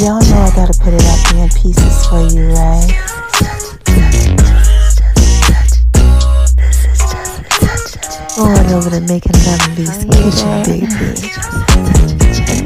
[0.00, 2.88] Y'all know I gotta put it out there in pieces for you, right?
[8.34, 10.86] Going over to making in Beast Kitchen, baby.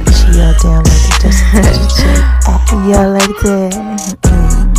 [0.05, 2.77] Push y'all down like the Just Touch of J.
[2.91, 3.73] Y'all like that?
[4.23, 4.77] Mm.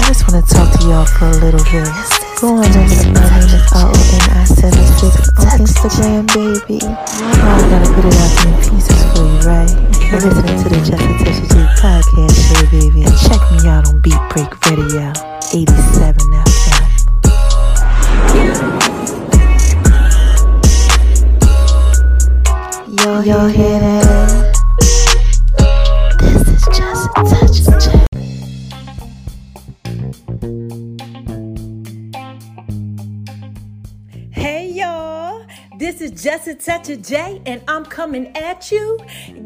[0.00, 2.29] I just wanna talk to y'all for a little bit.
[2.40, 5.04] Going over to my name is R-O-N-I-76
[5.36, 6.80] on Instagram, baby.
[6.82, 9.68] Oh, I gotta put it out in pieces for you, right?
[10.08, 13.00] You're listening to the Just a Touch of podcast show, baby.
[13.04, 15.12] And check me out on Beat Break Radio,
[15.52, 16.88] 87 FM.
[23.04, 24.49] Yo, yo, hear that?
[36.44, 38.98] This is just a touch J, and I'm coming at you,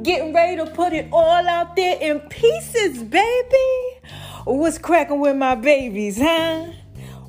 [0.03, 4.00] getting ready to put it all out there in pieces, baby.
[4.45, 6.67] What's cracking with my babies, huh?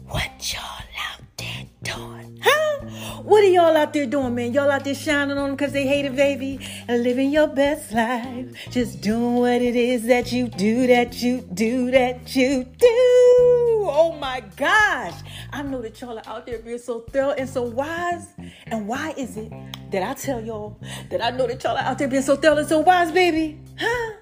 [0.07, 3.21] What y'all out there doing, huh?
[3.23, 4.53] What are y'all out there doing, man?
[4.53, 7.91] Y'all out there shining on them because they hate it, baby, and living your best
[7.91, 8.47] life.
[8.69, 13.65] Just doing what it is that you do, that you do, that you do.
[13.87, 15.13] Oh my gosh.
[15.55, 18.27] I know that y'all are out there being so thorough and so wise.
[18.65, 19.53] And why is it
[19.89, 20.77] that I tell y'all
[21.09, 23.57] that I know that y'all are out there being so thorough and so wise, baby?
[23.79, 24.15] Huh?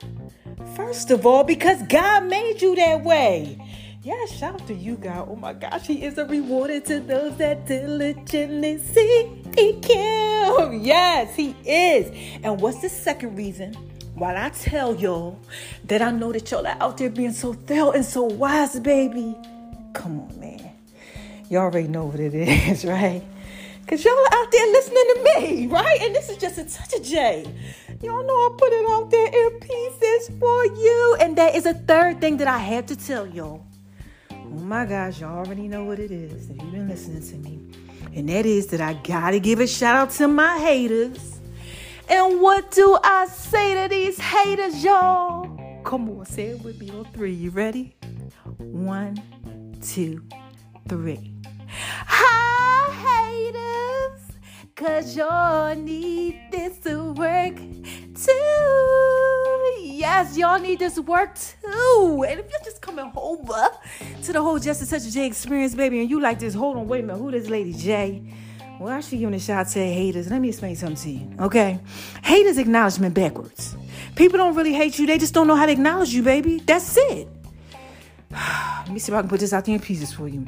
[0.75, 3.57] First of all, because God made you that way.
[4.03, 5.27] Yeah, shout out to you, God.
[5.27, 10.83] Oh my gosh, He is a rewarder to those that diligently seek Him.
[10.83, 12.11] Yes, He is.
[12.43, 13.73] And what's the second reason?
[14.13, 15.39] While I tell y'all
[15.85, 19.35] that I know that y'all are out there being so thorough and so wise, baby.
[19.93, 20.42] Come on.
[21.53, 22.33] You already know what it
[22.69, 23.21] is, right?
[23.81, 26.01] Because y'all out there listening to me, right?
[26.01, 27.45] And this is just a touch of J.
[28.01, 31.17] Y'all know I put it out there in pieces for you.
[31.19, 33.63] And that is a third thing that I have to tell y'all.
[34.31, 37.59] Oh my gosh, y'all already know what it is if you've been listening to me.
[38.15, 41.39] And that is that I gotta give a shout out to my haters.
[42.09, 45.83] And what do I say to these haters, y'all?
[45.85, 47.35] Come on, say it with me on three.
[47.35, 47.95] You ready?
[48.57, 49.21] One,
[49.83, 50.23] two,
[50.89, 51.32] three.
[52.07, 54.21] Hi, haters,
[54.75, 58.33] cause y'all need this to work too.
[59.81, 62.25] Yes, y'all need this work too.
[62.27, 63.69] And if you're just coming over
[64.23, 66.77] to the whole Just a Touch of J experience, baby, and you like this, hold
[66.77, 68.21] on, wait a minute, who this lady J?
[68.79, 70.29] Well, should give a shout out to haters.
[70.29, 71.79] Let me explain something to you, okay?
[72.23, 73.75] Haters acknowledgement backwards.
[74.15, 76.59] People don't really hate you, they just don't know how to acknowledge you, baby.
[76.59, 77.27] That's it.
[78.31, 80.47] Let me see if I can put this out there in pieces for you.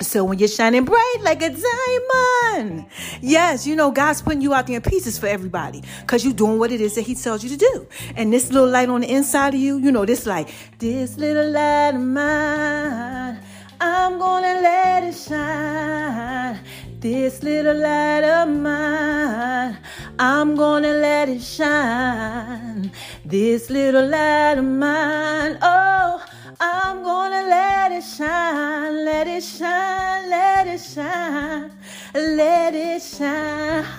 [0.00, 2.86] So when you're shining bright like a diamond,
[3.22, 6.58] yes, you know God's putting you out there in pieces for everybody because you're doing
[6.58, 7.86] what it is that He tells you to do.
[8.14, 11.50] And this little light on the inside of you, you know, this light, this little
[11.50, 13.40] light of mine,
[13.80, 16.60] I'm gonna let it shine.
[17.00, 19.78] This little light of mine,
[20.18, 22.92] I'm gonna let it shine.
[23.24, 26.22] This little light of mine, oh.
[26.58, 31.70] I'm gonna let it shine, let it shine, let it shine,
[32.14, 33.84] let it shine.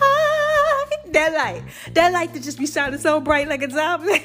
[1.12, 1.64] That light,
[1.94, 4.22] that light that just be shining so bright like a diamond.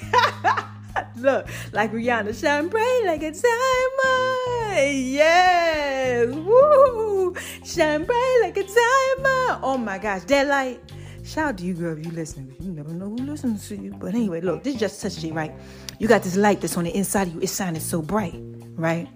[1.16, 5.08] Look, like Rihanna, shine bright like a diamond.
[5.12, 9.60] Yes, woo, shine bright like a diamond.
[9.62, 10.91] Oh my gosh, that light.
[11.32, 12.54] Shout out to you, girl, if you listening.
[12.60, 13.94] You never know who listens to you.
[13.98, 15.50] But anyway, look, this just touch you, right?
[15.98, 17.40] You got this light that's on the inside of you.
[17.40, 18.34] It's shining so bright,
[18.76, 19.08] right?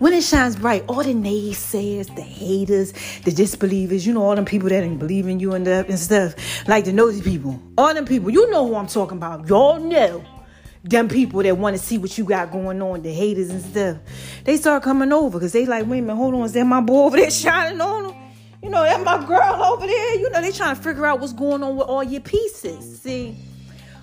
[0.00, 4.44] When it shines bright, all the naysayers, the haters, the disbelievers, you know, all them
[4.44, 6.34] people that ain't believe in you and, the, and stuff,
[6.68, 9.48] like the nosy people, all them people, you know who I'm talking about.
[9.48, 10.22] Y'all know
[10.84, 13.96] them people that want to see what you got going on, the haters and stuff.
[14.44, 16.82] They start coming over because they like, wait a minute, hold on, is that my
[16.82, 18.17] boy over there shining on them?
[18.68, 20.14] You know, that my girl over there.
[20.16, 23.00] You know, they trying to figure out what's going on with all your pieces.
[23.00, 23.34] See,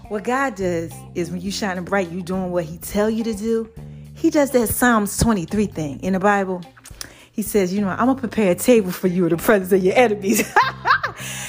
[0.08, 3.36] what God does is when you shining bright, you doing what He tell you to
[3.36, 3.70] do.
[4.16, 6.64] He does that Psalms 23 thing in the Bible.
[7.32, 9.84] He says, you know, I'm gonna prepare a table for you in the presence of
[9.84, 10.52] your enemies.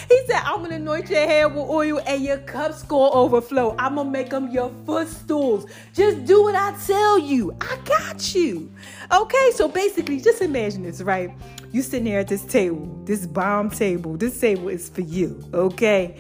[0.09, 3.75] He said, I'm gonna anoint your head with oil and your cups go overflow.
[3.79, 5.67] I'm gonna make them your footstools.
[5.95, 7.57] Just do what I tell you.
[7.61, 8.71] I got you.
[9.13, 11.31] Okay, so basically, just imagine this, right?
[11.71, 14.17] You sitting there at this table, this bomb table.
[14.17, 16.19] This table is for you, okay?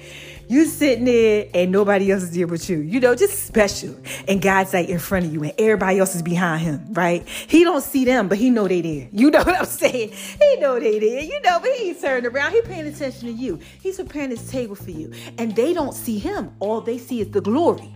[0.48, 2.78] You sitting there and nobody else is there but you.
[2.78, 3.96] You know, just special.
[4.28, 7.26] And God's like in front of you and everybody else is behind him, right?
[7.26, 9.08] He don't see them, but he know they there.
[9.10, 10.12] You know what I'm saying?
[10.12, 11.22] He know they there.
[11.22, 12.52] You know, but he turning around.
[12.52, 13.58] He paying attention to you.
[13.80, 15.12] He's preparing his table for you.
[15.38, 16.54] And they don't see him.
[16.60, 17.95] All they see is the glory.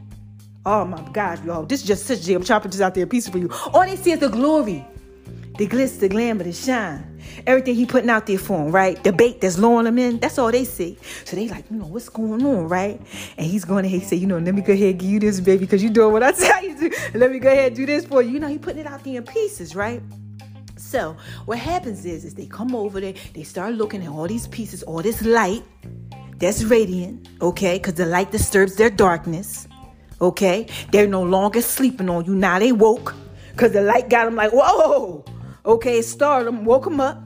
[0.67, 1.65] Oh my gosh, y'all.
[1.65, 3.51] This is just such a I'm chopping this out there a piece for you.
[3.73, 4.87] All they see is the glory
[5.61, 9.05] the glitz, the glamour, the shine, everything he putting out there for them, right?
[9.05, 10.97] The bait that's luring them in, that's all they see.
[11.27, 12.99] So they like, you know, what's going on, right?
[13.37, 15.21] And he's going ahead, he say, you know, let me go ahead and give you
[15.21, 17.19] this, baby, because you're doing what I tell you to.
[17.19, 18.31] Let me go ahead and do this for you.
[18.31, 20.03] You know, he putting it out there in pieces, right?
[20.77, 21.15] So
[21.45, 24.83] what happens is, is they come over there, they start looking at all these pieces,
[24.85, 25.63] all this light
[26.39, 27.77] that's radiant, okay?
[27.77, 29.69] Because the light disturbs their darkness,
[30.21, 30.67] okay?
[30.93, 32.35] They're no longer sleeping on you.
[32.35, 33.15] Now they woke
[33.53, 35.25] because the light got them like, whoa,
[35.67, 37.23] Okay, it started them, woke them up,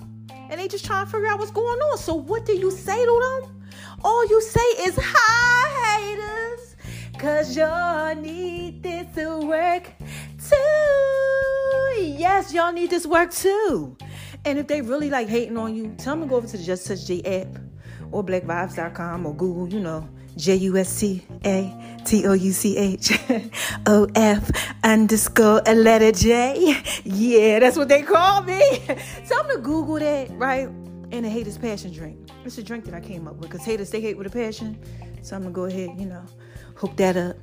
[0.50, 1.99] and they just trying to figure out what's going on.
[1.99, 3.64] So what do you say to them?
[4.02, 6.76] All you say is hi haters,
[7.17, 9.85] cause y'all need this to work
[10.50, 12.02] too.
[12.02, 13.96] Yes, y'all need this work too.
[14.44, 16.64] And if they really like hating on you, tell them to go over to the
[16.64, 17.56] Just Touch J app
[18.11, 22.76] or blackvibes.com or Google, you know, J U S T A T O U C
[22.76, 23.12] H
[23.86, 24.50] O F
[24.82, 26.82] underscore a letter J.
[27.04, 28.60] Yeah, that's what they call me.
[29.25, 30.69] So I'm gonna Google that, right?
[31.12, 32.19] And the haters passion drink.
[32.44, 34.78] It's a drink that I came up with because haters they hate with a passion.
[35.22, 36.22] So I'm gonna go ahead, you know,
[36.75, 37.36] hook that up,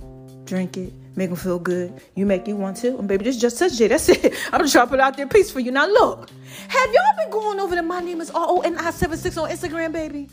[0.45, 2.01] drink it, make them feel good.
[2.15, 3.87] You make you want to, and baby, this just such J.
[3.87, 4.33] That's it.
[4.51, 5.71] I'm just put out there peace for you.
[5.71, 6.29] Now look,
[6.67, 9.49] have y'all been going over to my name is R O N I 76 on
[9.49, 10.29] Instagram, baby?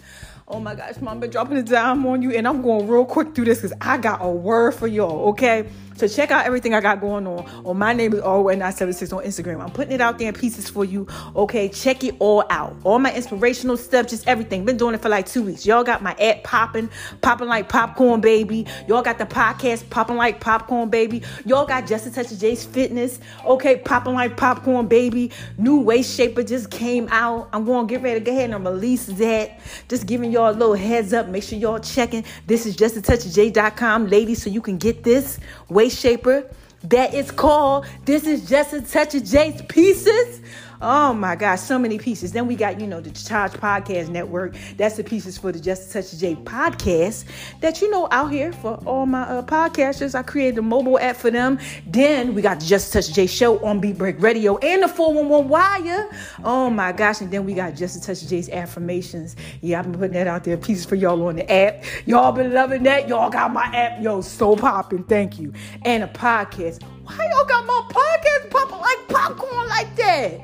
[0.50, 3.44] Oh my gosh, mom dropping a dime on you, and I'm going real quick through
[3.44, 5.68] this because I got a word for y'all, okay?
[5.98, 7.44] So check out everything I got going on.
[7.66, 9.60] On my name is RON976 on Instagram.
[9.60, 11.08] I'm putting it out there in pieces for you.
[11.34, 12.76] Okay, check it all out.
[12.84, 14.64] All my inspirational stuff, just everything.
[14.64, 15.66] Been doing it for like two weeks.
[15.66, 16.88] Y'all got my app popping,
[17.20, 18.64] popping like popcorn, baby.
[18.86, 21.20] Y'all got the podcast popping like popcorn, baby.
[21.44, 23.18] Y'all got Just a Touch of J's Fitness.
[23.44, 25.32] Okay, popping like popcorn, baby.
[25.56, 27.48] New waist shaper just came out.
[27.52, 29.58] I'm going to get ready to go ahead and release that.
[29.88, 31.26] Just giving y'all a little heads up.
[31.26, 32.24] Make sure y'all checking.
[32.46, 36.48] This is just a touch of J.com, ladies, so you can get this waist shaper
[36.84, 40.40] that is called This is Just a Touch of J's Pieces.
[40.80, 42.30] Oh my gosh, so many pieces.
[42.30, 44.54] Then we got, you know, the Charge Podcast Network.
[44.76, 47.24] That's the pieces for the Just Touch J podcast
[47.60, 50.14] that, you know, out here for all my uh, podcasters.
[50.14, 51.58] I created a mobile app for them.
[51.84, 55.48] Then we got the Just Touch J show on Beat Break Radio and the 411
[55.48, 56.08] Wire.
[56.44, 57.20] Oh my gosh.
[57.22, 59.34] And then we got Just Touch J's affirmations.
[59.62, 61.82] Yeah, I've been putting that out there, pieces for y'all on the app.
[62.06, 63.08] Y'all been loving that.
[63.08, 65.02] Y'all got my app, yo, so popping.
[65.02, 65.52] Thank you.
[65.82, 66.84] And a podcast.
[67.02, 70.40] Why y'all got my podcast popping like popcorn like that?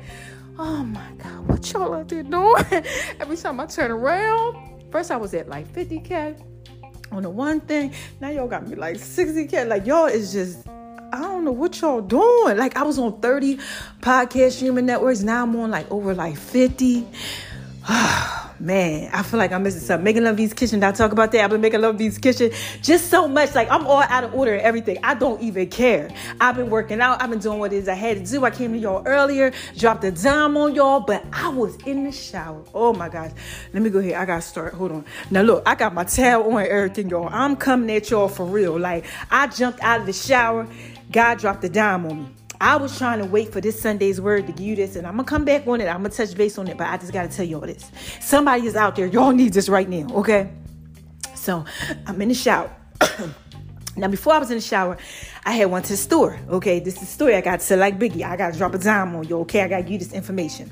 [0.57, 2.63] Oh my God, what y'all out there doing?
[3.19, 6.41] Every time I turn around, first I was at like 50K
[7.11, 7.93] on the one thing.
[8.21, 9.67] Now y'all got me like 60K.
[9.67, 12.57] Like y'all is just, I don't know what y'all doing.
[12.57, 13.57] Like I was on 30
[13.99, 15.21] podcast streaming networks.
[15.21, 17.05] Now I'm on like over like 50.
[18.59, 20.03] man, I feel like I'm missing something.
[20.03, 20.83] Making Love V's Kitchen.
[20.83, 21.43] I talk about that?
[21.43, 23.55] I've been making Love V's Kitchen just so much.
[23.55, 24.97] Like I'm all out of order and everything.
[25.03, 26.09] I don't even care.
[26.39, 27.21] I've been working out.
[27.21, 28.45] I've been doing what it is I had to do.
[28.45, 32.11] I came to y'all earlier, dropped a dime on y'all, but I was in the
[32.11, 32.63] shower.
[32.73, 33.31] Oh my gosh.
[33.73, 34.17] Let me go here.
[34.17, 34.73] I gotta start.
[34.73, 35.05] Hold on.
[35.31, 37.29] Now look, I got my towel on everything, y'all.
[37.31, 38.79] I'm coming at y'all for real.
[38.79, 40.67] Like I jumped out of the shower.
[41.11, 42.44] God dropped a dime on me.
[42.61, 45.13] I was trying to wait for this Sunday's word to give you this, and I'm
[45.13, 45.87] gonna come back on it.
[45.87, 47.91] I'm gonna touch base on it, but I just gotta tell y'all this.
[48.21, 49.07] Somebody is out there.
[49.07, 50.49] Y'all need this right now, okay?
[51.35, 51.65] So
[52.07, 52.71] I'm in the shower.
[53.97, 54.97] now, before I was in the shower,
[55.45, 56.39] I had went to the store.
[56.49, 58.23] Okay, this is the story I got to like Biggie.
[58.23, 59.39] I gotta drop a dime on you.
[59.41, 60.71] Okay, I gotta give you this information.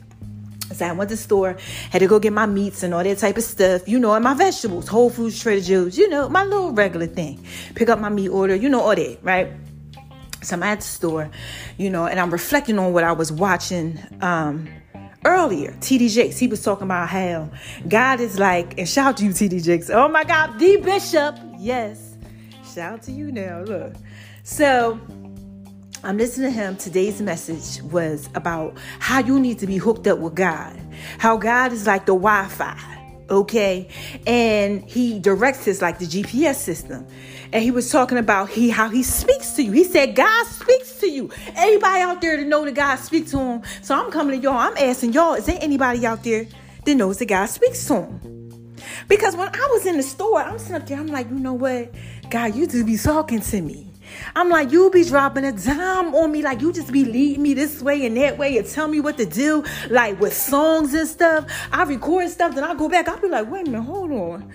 [0.71, 1.57] So I went to the store,
[1.91, 4.23] had to go get my meats and all that type of stuff, you know, and
[4.23, 7.45] my vegetables, Whole Foods, Trader Joe's, you know, my little regular thing.
[7.75, 9.51] Pick up my meat order, you know, all that, right?
[10.43, 11.29] So I'm at the store,
[11.77, 14.67] you know, and I'm reflecting on what I was watching um,
[15.25, 15.71] earlier.
[15.79, 17.50] TD Jakes, he was talking about how
[17.88, 19.89] God is like, and shout out to you, TD Jakes.
[19.89, 21.38] Oh my God, the bishop.
[21.57, 22.17] Yes.
[22.73, 23.62] Shout out to you now.
[23.62, 23.93] Look.
[24.43, 25.00] So
[26.03, 26.75] I'm listening to him.
[26.75, 30.77] Today's message was about how you need to be hooked up with God.
[31.17, 32.93] How God is like the Wi Fi
[33.29, 33.88] okay
[34.27, 37.07] and he directs his like the gps system
[37.53, 41.00] and he was talking about he how he speaks to you he said god speaks
[41.00, 44.38] to you anybody out there to know that god speaks to him so i'm coming
[44.38, 46.45] to y'all i'm asking y'all is there anybody out there
[46.83, 48.33] that knows that god speaks to him
[49.07, 51.53] Because when I was in the store, I'm sitting up there, I'm like, you know
[51.53, 51.93] what?
[52.29, 53.88] God, you just be talking to me.
[54.36, 57.53] I'm like, you be dropping a dime on me, like you just be leading me
[57.53, 61.07] this way and that way and tell me what to do, like with songs and
[61.07, 61.45] stuff.
[61.72, 63.07] I record stuff, then I go back.
[63.07, 64.53] I'll be like, wait a minute, hold on.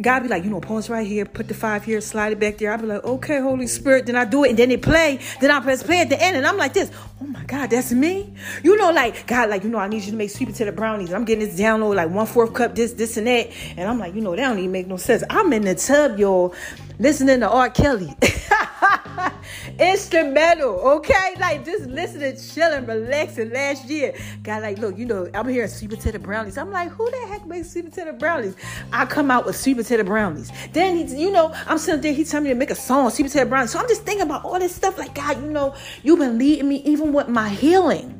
[0.00, 2.58] God be like, you know, pause right here, put the five here, slide it back
[2.58, 2.70] there.
[2.70, 4.06] I'll be like, okay, Holy Spirit.
[4.06, 5.20] Then I do it and then it play.
[5.40, 6.90] Then I press play at the end and I'm like this.
[7.22, 8.32] Oh my God, that's me.
[8.62, 11.14] You know, like, God, like, you know, I need you to make sweet potato brownies.
[11.14, 13.50] I'm getting this download, like one fourth cup, this, this, and that.
[13.76, 15.24] And I'm like, you know, that don't even make no sense.
[15.30, 16.54] I'm in the tub, y'all,
[16.98, 17.70] listening to R.
[17.70, 18.14] Kelly.
[19.78, 21.34] Instrumental, okay?
[21.38, 24.14] Like just listening, chilling, relaxing last year.
[24.42, 26.58] God, like, look, you know, I'm hearing sweet potato brownies.
[26.58, 28.54] I'm like, who the heck makes sweet potato brownies?
[28.92, 30.50] I come out with sweet potato brownies.
[30.72, 33.26] Then he, you know, I'm sitting there, he tell me to make a song, sweet
[33.26, 33.70] potato brownies.
[33.70, 34.98] So I'm just thinking about all this stuff.
[34.98, 38.15] Like, God, you know, you've been leading me even with my healing.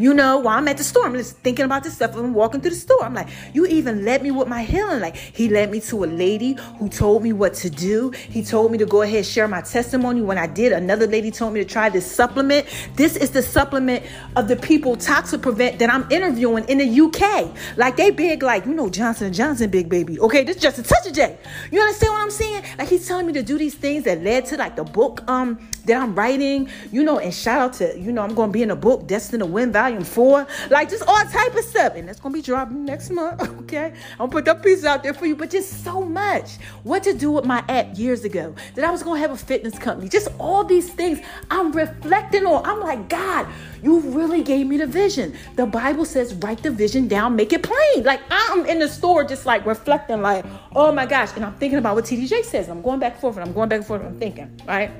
[0.00, 2.16] You know, while I'm at the store, I'm just thinking about this stuff.
[2.16, 3.04] I'm walking through the store.
[3.04, 5.00] I'm like, you even led me with my healing.
[5.00, 8.10] Like, he led me to a lady who told me what to do.
[8.10, 10.22] He told me to go ahead and share my testimony.
[10.22, 12.66] When I did, another lady told me to try this supplement.
[12.96, 14.02] This is the supplement
[14.36, 17.54] of the people ToxaPrevent that I'm interviewing in the UK.
[17.76, 20.18] Like, they big, like, you know, Johnson & Johnson big baby.
[20.18, 21.36] Okay, this is just a touch of J.
[21.70, 22.64] You understand what I'm saying?
[22.78, 25.58] Like, he's telling me to do these things that led to, like, the book um
[25.84, 28.70] that I'm writing, you know, and shout out to, you know, I'm to be in
[28.70, 30.46] a book, Destined to Win Volume 4.
[30.70, 31.94] Like, just all type of stuff.
[31.96, 33.92] And that's to be dropping next month, okay?
[34.18, 35.34] I'll put that piece out there for you.
[35.34, 36.58] But just so much.
[36.84, 38.54] What to do with my app years ago.
[38.74, 40.08] That I was to have a fitness company.
[40.08, 41.20] Just all these things
[41.50, 42.64] I'm reflecting on.
[42.64, 43.48] I'm like, God,
[43.82, 45.36] you really gave me the vision.
[45.56, 48.04] The Bible says, write the vision down, make it plain.
[48.04, 50.44] Like, I'm in the store just like reflecting, like,
[50.76, 51.34] oh my gosh.
[51.34, 52.68] And I'm thinking about what TDJ says.
[52.68, 54.02] I'm going back and forth and I'm going back and forth.
[54.02, 54.90] And I'm thinking, right?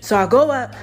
[0.00, 0.74] So I go up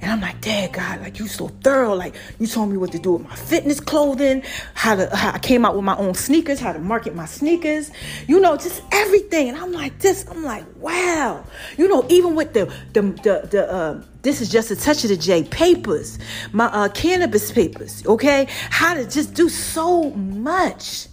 [0.00, 1.94] and I'm like, Dad, God, like you so thorough.
[1.94, 4.42] Like you told me what to do with my fitness clothing,
[4.74, 7.90] how to how I came out with my own sneakers, how to market my sneakers,
[8.28, 9.48] you know, just everything.
[9.48, 11.44] And I'm like this, I'm like, wow.
[11.76, 15.10] You know, even with the the the, the uh, this is just a touch of
[15.10, 16.18] the J papers,
[16.52, 18.46] my uh, cannabis papers, okay?
[18.70, 21.08] How to just do so much.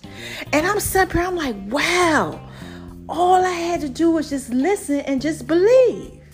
[0.54, 2.42] And I'm sitting here, I'm like, wow.
[3.08, 6.25] All I had to do was just listen and just believe.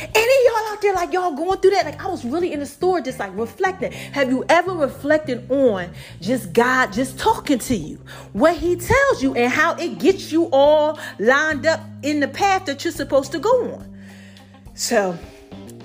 [0.00, 1.84] Any y'all out there like y'all going through that?
[1.84, 3.92] Like I was really in the store just like reflecting.
[3.92, 5.90] Have you ever reflected on
[6.20, 8.00] just God just talking to you?
[8.32, 12.66] What he tells you and how it gets you all lined up in the path
[12.66, 13.98] that you're supposed to go on.
[14.74, 15.18] So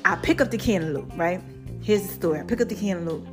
[0.06, 1.42] I pick up the cantaloupe, right?
[1.82, 2.40] Here's the story.
[2.40, 3.26] I pick up the cantaloupe.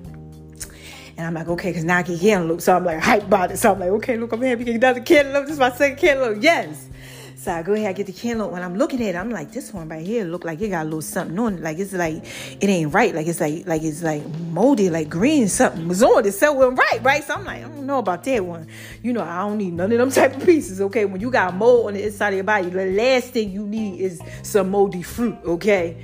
[1.17, 2.63] And I'm like, okay, because now I get cantaloupe.
[2.63, 3.59] So I'm like hype about it.
[3.59, 4.71] So I'm like, okay, look, I'm happy.
[4.71, 5.45] Another cantaloupe.
[5.45, 6.43] This is my second cantaloupe.
[6.43, 6.89] Yes.
[7.41, 8.51] So I go ahead, I get the candle.
[8.51, 10.83] When I'm looking at it, I'm like, this one right here look like it got
[10.83, 11.63] a little something on it.
[11.63, 12.23] Like it's like
[12.61, 13.15] it ain't right.
[13.15, 16.33] Like it's like like it's like moldy, like green something was on it.
[16.33, 17.25] So it right, right.
[17.25, 18.67] So I'm like, I don't know about that one.
[19.03, 20.83] You know, I don't need none of them type of pieces.
[20.83, 23.67] Okay, when you got mold on the inside of your body, the last thing you
[23.67, 25.39] need is some moldy fruit.
[25.43, 25.97] Okay.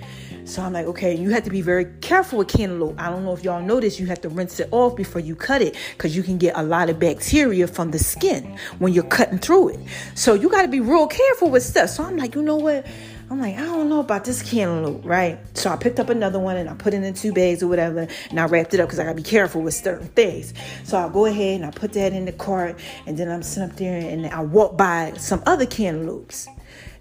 [0.47, 2.99] So I'm like, okay, you have to be very careful with cantaloupe.
[3.00, 5.61] I don't know if y'all this, you have to rinse it off before you cut
[5.61, 9.38] it because you can get a lot of bacteria from the skin when you're cutting
[9.38, 9.81] through it.
[10.15, 11.91] So you got to be real careful with stuff.
[11.91, 12.87] So I'm like, you know what?
[13.29, 15.37] I'm like, I don't know about this cantaloupe, right?
[15.55, 18.07] So I picked up another one and I put it in two bags or whatever,
[18.31, 20.55] and I wrapped it up because I gotta be careful with certain things.
[20.85, 23.69] So I go ahead and I put that in the cart, and then I'm sitting
[23.69, 26.47] up there and I walk by some other cantaloupes,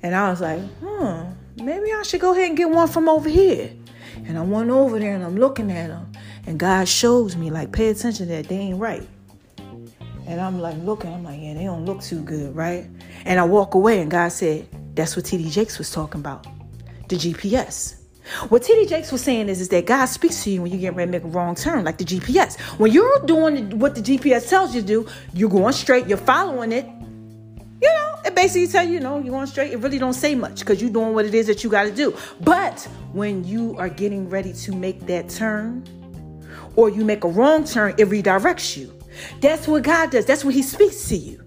[0.01, 1.25] and I was like, hmm,
[1.57, 3.71] maybe I should go ahead and get one from over here.
[4.25, 6.11] And I went over there and I'm looking at them.
[6.47, 8.47] And God shows me, like, pay attention that.
[8.47, 9.07] They ain't right.
[10.27, 12.87] And I'm like looking, I'm like, yeah, they don't look too good, right?
[13.25, 16.47] And I walk away and God said, that's what TD Jakes was talking about.
[17.09, 17.97] The GPS.
[18.49, 20.95] What TD Jakes was saying is, is that God speaks to you when you get
[20.95, 22.59] ready to make a wrong turn, like the GPS.
[22.79, 26.71] When you're doing what the GPS tells you to do, you're going straight, you're following
[26.71, 26.87] it,
[27.81, 29.71] you know, it basically tell you, you know, you're going straight.
[29.71, 31.91] It really don't say much because you're doing what it is that you got to
[31.91, 32.15] do.
[32.41, 35.83] But when you are getting ready to make that turn,
[36.75, 38.97] or you make a wrong turn, it redirects you.
[39.41, 40.25] That's what God does.
[40.25, 41.41] That's what He speaks to you.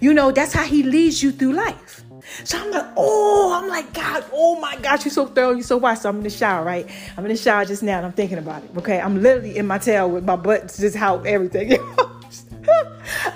[0.00, 2.04] You know, that's how He leads you through life.
[2.44, 5.76] So I'm like, oh, I'm like, God, oh my gosh, you're so thorough, you're so
[5.76, 6.02] wise.
[6.02, 6.88] So I'm in the shower, right?
[7.16, 8.70] I'm in the shower just now and I'm thinking about it.
[8.78, 9.00] Okay.
[9.00, 11.72] I'm literally in my tail with my butt just how everything.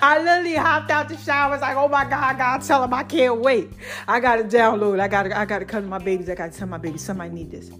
[0.03, 1.49] I literally hopped out the shower.
[1.49, 3.71] I was like, oh my God, God, tell him I can't wait.
[4.09, 5.01] I gotta download.
[5.01, 6.29] I gotta, I gotta come to my babies.
[6.29, 7.71] I gotta tell my babies somebody need this.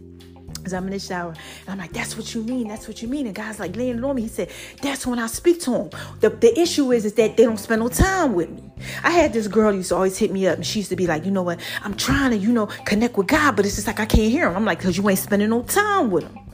[0.63, 2.67] Cause I'm in the shower and I'm like, that's what you mean.
[2.67, 3.27] That's what you mean.
[3.27, 4.23] And God's like laying on me.
[4.23, 4.51] He said,
[4.83, 5.91] that's when I speak to him.
[6.19, 8.69] The, the issue is, is that they don't spend no time with me.
[9.05, 11.07] I had this girl used to always hit me up and she used to be
[11.07, 11.61] like, you know what?
[11.85, 14.49] I'm trying to, you know, connect with God, but it's just like I can't hear
[14.49, 14.57] him.
[14.57, 16.46] I'm like, cause you ain't spending no time with him.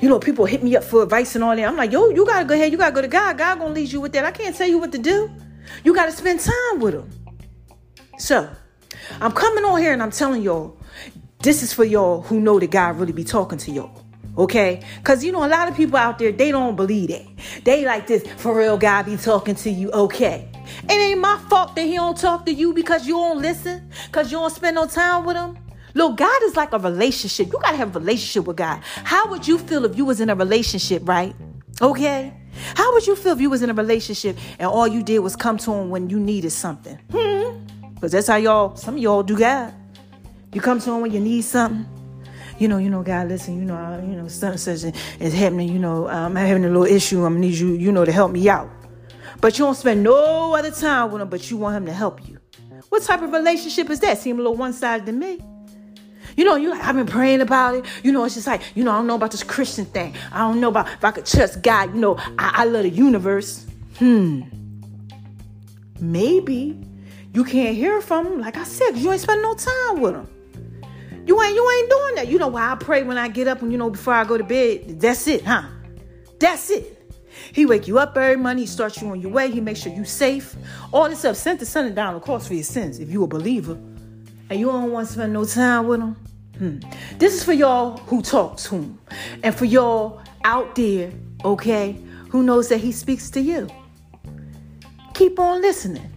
[0.00, 1.64] You know, people hit me up for advice and all that.
[1.64, 2.72] I'm like, yo, you gotta go ahead.
[2.72, 3.38] You gotta go to God.
[3.38, 4.24] God gonna lead you with that.
[4.24, 5.30] I can't tell you what to do.
[5.84, 7.10] You got to spend time with him.
[8.18, 8.48] So,
[9.20, 10.76] I'm coming on here and I'm telling y'all,
[11.42, 14.04] this is for y'all who know that God really be talking to y'all.
[14.36, 14.82] Okay?
[14.98, 17.26] Because, you know, a lot of people out there, they don't believe that.
[17.64, 19.90] They like this, for real, God be talking to you.
[19.90, 20.48] Okay.
[20.84, 24.30] It ain't my fault that he don't talk to you because you don't listen, because
[24.30, 25.58] you don't spend no time with him.
[25.98, 27.48] Look, God is like a relationship.
[27.48, 28.80] You got to have a relationship with God.
[29.02, 31.34] How would you feel if you was in a relationship, right?
[31.82, 32.32] Okay?
[32.76, 35.34] How would you feel if you was in a relationship and all you did was
[35.34, 36.96] come to him when you needed something?
[37.10, 37.66] Hmm?
[37.94, 39.74] Because that's how y'all, some of y'all do God.
[40.52, 41.84] You come to him when you need something.
[42.60, 45.68] You know, you know, God, listen, you know, I, you know, something such is happening.
[45.68, 47.24] You know, I'm having a little issue.
[47.24, 48.70] I'm gonna need you, you know, to help me out.
[49.40, 52.28] But you don't spend no other time with him, but you want him to help
[52.28, 52.38] you.
[52.88, 54.18] What type of relationship is that?
[54.18, 55.40] Seem a little one-sided to me.
[56.38, 57.84] You know, you I've been praying about it.
[58.04, 60.14] You know, it's just like, you know, I don't know about this Christian thing.
[60.30, 61.92] I don't know about if I could trust God.
[61.92, 63.66] You know, I, I love the universe.
[63.96, 64.42] Hmm.
[66.00, 66.78] Maybe
[67.34, 70.28] you can't hear from him, like I said, you ain't spending no time with him.
[71.26, 72.28] You ain't you ain't doing that.
[72.28, 74.38] You know why I pray when I get up and you know before I go
[74.38, 75.00] to bed.
[75.00, 75.64] That's it, huh?
[76.38, 77.12] That's it.
[77.52, 78.60] He wake you up every morning.
[78.60, 79.50] He starts you on your way.
[79.50, 80.54] He makes sure you safe.
[80.92, 83.26] All this stuff sent send it down the course for your sins if you a
[83.26, 83.74] believer.
[84.50, 86.16] And you don't want to spend no time with him.
[86.58, 86.80] Hmm.
[87.18, 88.98] This is for y'all who talks whom.
[89.44, 91.12] And for y'all out there,
[91.44, 91.96] okay,
[92.30, 93.68] who knows that he speaks to you.
[95.14, 96.12] Keep on listening.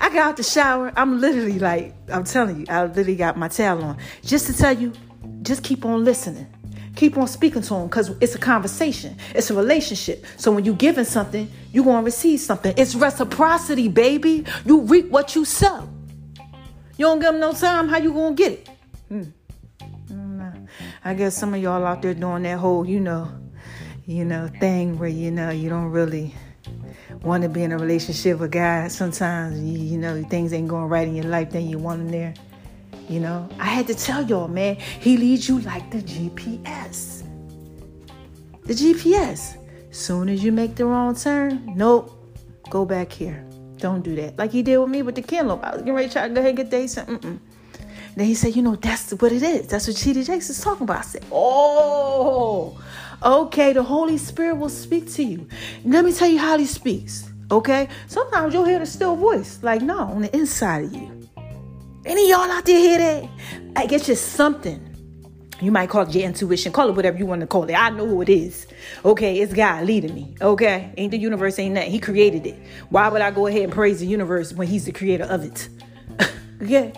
[0.00, 0.90] I got out the shower.
[0.96, 3.98] I'm literally like, I'm telling you, I literally got my towel on.
[4.22, 4.92] Just to tell you,
[5.42, 6.46] just keep on listening.
[6.96, 9.16] Keep on speaking to him because it's a conversation.
[9.34, 10.24] It's a relationship.
[10.36, 12.72] So when you're giving something, you're going to receive something.
[12.76, 14.46] It's reciprocity, baby.
[14.64, 15.88] You reap what you sow.
[16.96, 18.68] You don't give them no time, how you going to get it?
[19.08, 19.22] Hmm.
[21.06, 23.30] I guess some of y'all out there doing that whole, you know,
[24.06, 26.34] you know, thing where, you know, you don't really
[27.22, 28.90] want to be in a relationship with God.
[28.90, 32.08] Sometimes, you, you know, things ain't going right in your life, then you want them
[32.08, 32.32] there.
[33.06, 37.22] You know, I had to tell y'all, man, he leads you like the GPS.
[38.62, 39.58] The GPS.
[39.90, 42.34] Soon as you make the wrong turn, nope,
[42.70, 43.44] go back here.
[43.76, 44.38] Don't do that.
[44.38, 45.60] Like he did with me with the Kindle.
[45.62, 46.80] I was getting ready to try to go ahead and get.
[46.80, 47.38] He Mm-mm.
[48.16, 49.66] Then he said, you know, that's what it is.
[49.66, 50.24] That's what T.D.
[50.24, 50.98] Jakes is talking about.
[50.98, 52.80] I said, oh,
[53.22, 55.48] okay, the Holy Spirit will speak to you.
[55.84, 57.30] Let me tell you how he speaks.
[57.50, 57.88] Okay?
[58.06, 59.58] Sometimes you'll hear the still voice.
[59.62, 61.28] Like, no, on the inside of you.
[62.04, 63.30] Any y'all out there hear that?
[63.76, 64.94] I guess just something.
[65.60, 67.72] You might call it your intuition, call it whatever you want to call it.
[67.72, 68.66] I know who it is.
[69.04, 70.34] Okay, it's God leading me.
[70.42, 71.90] Okay, ain't the universe ain't nothing.
[71.90, 72.58] He created it.
[72.90, 75.68] Why would I go ahead and praise the universe when He's the creator of it?
[76.62, 76.92] okay,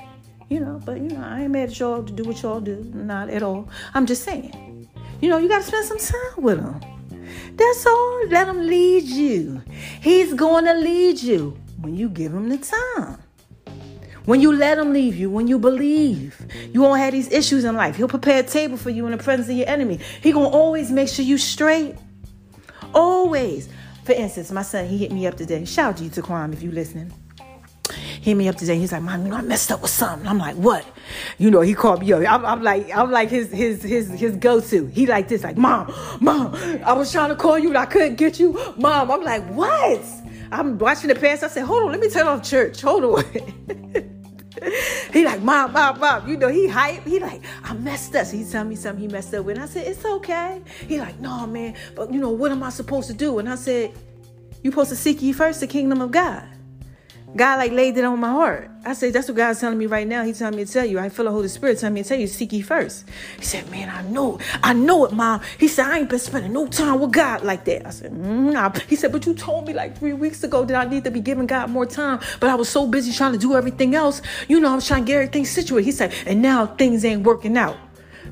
[0.48, 0.80] you know.
[0.84, 2.90] But you know, I ain't mad at y'all to do what y'all do.
[2.94, 3.68] Not at all.
[3.94, 4.88] I'm just saying.
[5.20, 6.80] You know, you got to spend some time with Him.
[7.56, 8.26] That's all.
[8.28, 9.62] Let Him lead you.
[10.00, 13.18] He's to lead you when you give Him the time.
[14.26, 16.36] When you let him leave you, when you believe,
[16.72, 17.94] you won't have these issues in life.
[17.94, 20.00] He'll prepare a table for you in the presence of your enemy.
[20.20, 21.94] He gonna always make sure you straight.
[22.92, 23.68] Always.
[24.04, 25.64] For instance, my son, he hit me up today.
[25.64, 27.12] Shout out to you, Taquan, if you listening.
[27.92, 28.78] Hit me up today.
[28.78, 30.26] He's like, Mom, you know, I messed up with something.
[30.26, 30.84] I'm like, what?
[31.38, 32.22] You know, he called me up.
[32.28, 34.86] I'm, I'm like, I'm like his his his his go-to.
[34.86, 38.16] He like this, like, Mom, Mom, I was trying to call you and I couldn't
[38.16, 38.52] get you.
[38.76, 40.02] Mom, I'm like, what?
[40.50, 41.42] I'm watching the past.
[41.42, 42.80] I said, hold on, let me turn off church.
[42.80, 43.24] Hold on.
[45.12, 46.28] he like, mom, mom, mom.
[46.28, 47.04] You know, he hype.
[47.04, 48.26] He like, I messed up.
[48.26, 49.56] So he tell me something he messed up with.
[49.56, 50.62] And I said, it's okay.
[50.88, 51.74] He like, no, man.
[51.94, 53.38] But you know, what am I supposed to do?
[53.38, 53.92] And I said,
[54.62, 56.48] you supposed to seek ye first the kingdom of God.
[57.36, 58.70] God like laid it on my heart.
[58.84, 60.24] I said, that's what God's telling me right now.
[60.24, 60.98] He's telling me to tell you.
[60.98, 63.04] I feel the Holy Spirit telling me to tell you, seek ye first.
[63.36, 65.40] He said, man, I know I know it, mom.
[65.58, 67.86] He said, I ain't been spending no time with God like that.
[67.86, 68.72] I said, mm, nah.
[68.88, 71.20] He said, but you told me like three weeks ago that I need to be
[71.20, 72.20] giving God more time.
[72.40, 74.22] But I was so busy trying to do everything else.
[74.48, 75.84] You know, I was trying to get everything situated.
[75.84, 77.76] He said, and now things ain't working out.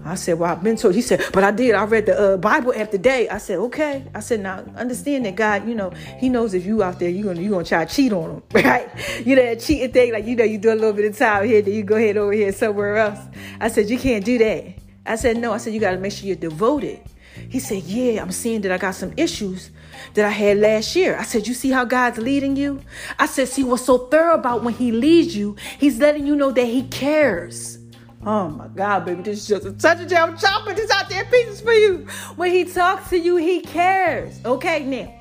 [0.04, 0.94] I said, Well, I've been told.
[0.94, 1.74] He said, But I did.
[1.74, 3.28] I read the uh, Bible after day.
[3.28, 4.04] I said, Okay.
[4.14, 7.24] I said, Now understand that God, you know, He knows if you out there, you're
[7.24, 8.88] gonna you gonna try to cheat on him, right?
[9.24, 11.46] You know that cheating thing, like you know, you do a little bit of time
[11.46, 13.20] here, then you go ahead over here somewhere else.
[13.60, 14.74] I said, You can't do that.
[15.06, 15.52] I said, No.
[15.52, 17.00] I said, You got to make sure you're devoted.
[17.48, 19.70] He said, Yeah, I'm seeing that I got some issues
[20.14, 21.16] that I had last year.
[21.16, 22.80] I said, You see how God's leading you?
[23.18, 26.50] I said, See what's so thorough about when He leads you, He's letting you know
[26.52, 27.78] that He cares.
[28.26, 31.26] Oh my God, baby, this is just a touch of jam chopping this out there
[31.26, 32.06] pieces for you.
[32.36, 34.40] When he talks to you, he cares.
[34.44, 35.12] Okay, now.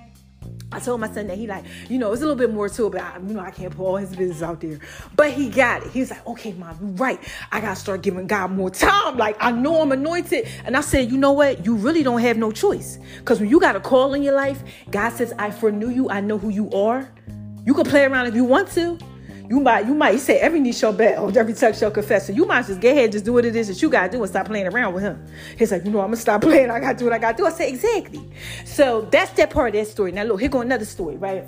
[0.72, 2.88] I told my son that he like, you know, it's a little bit more to
[2.88, 4.80] it, but I, you know, I can't put all his business out there.
[5.16, 5.92] But he got it.
[5.92, 7.20] He's like, okay, mom, you're right.
[7.52, 9.18] I gotta start giving God more time.
[9.18, 10.48] Like I know I'm anointed.
[10.66, 11.64] And I said, you know what?
[11.64, 12.98] You really don't have no choice.
[13.20, 16.22] Because when you got a call in your life, God says, I foreknew you, I
[16.22, 17.08] know who you are.
[17.66, 18.98] You can play around if you want to.
[19.50, 22.28] You might, you might say every knee shall bow, every tongue shall confess.
[22.28, 24.22] So you might just get ahead just do what it is that you gotta do
[24.22, 25.26] and stop playing around with him.
[25.58, 26.72] He's like, you know, I'm gonna stop playing.
[26.72, 27.46] I gotta do what I gotta do.
[27.46, 28.28] I say exactly.
[28.66, 30.12] So that's that part of that story.
[30.12, 31.44] Now look, here go another story, right?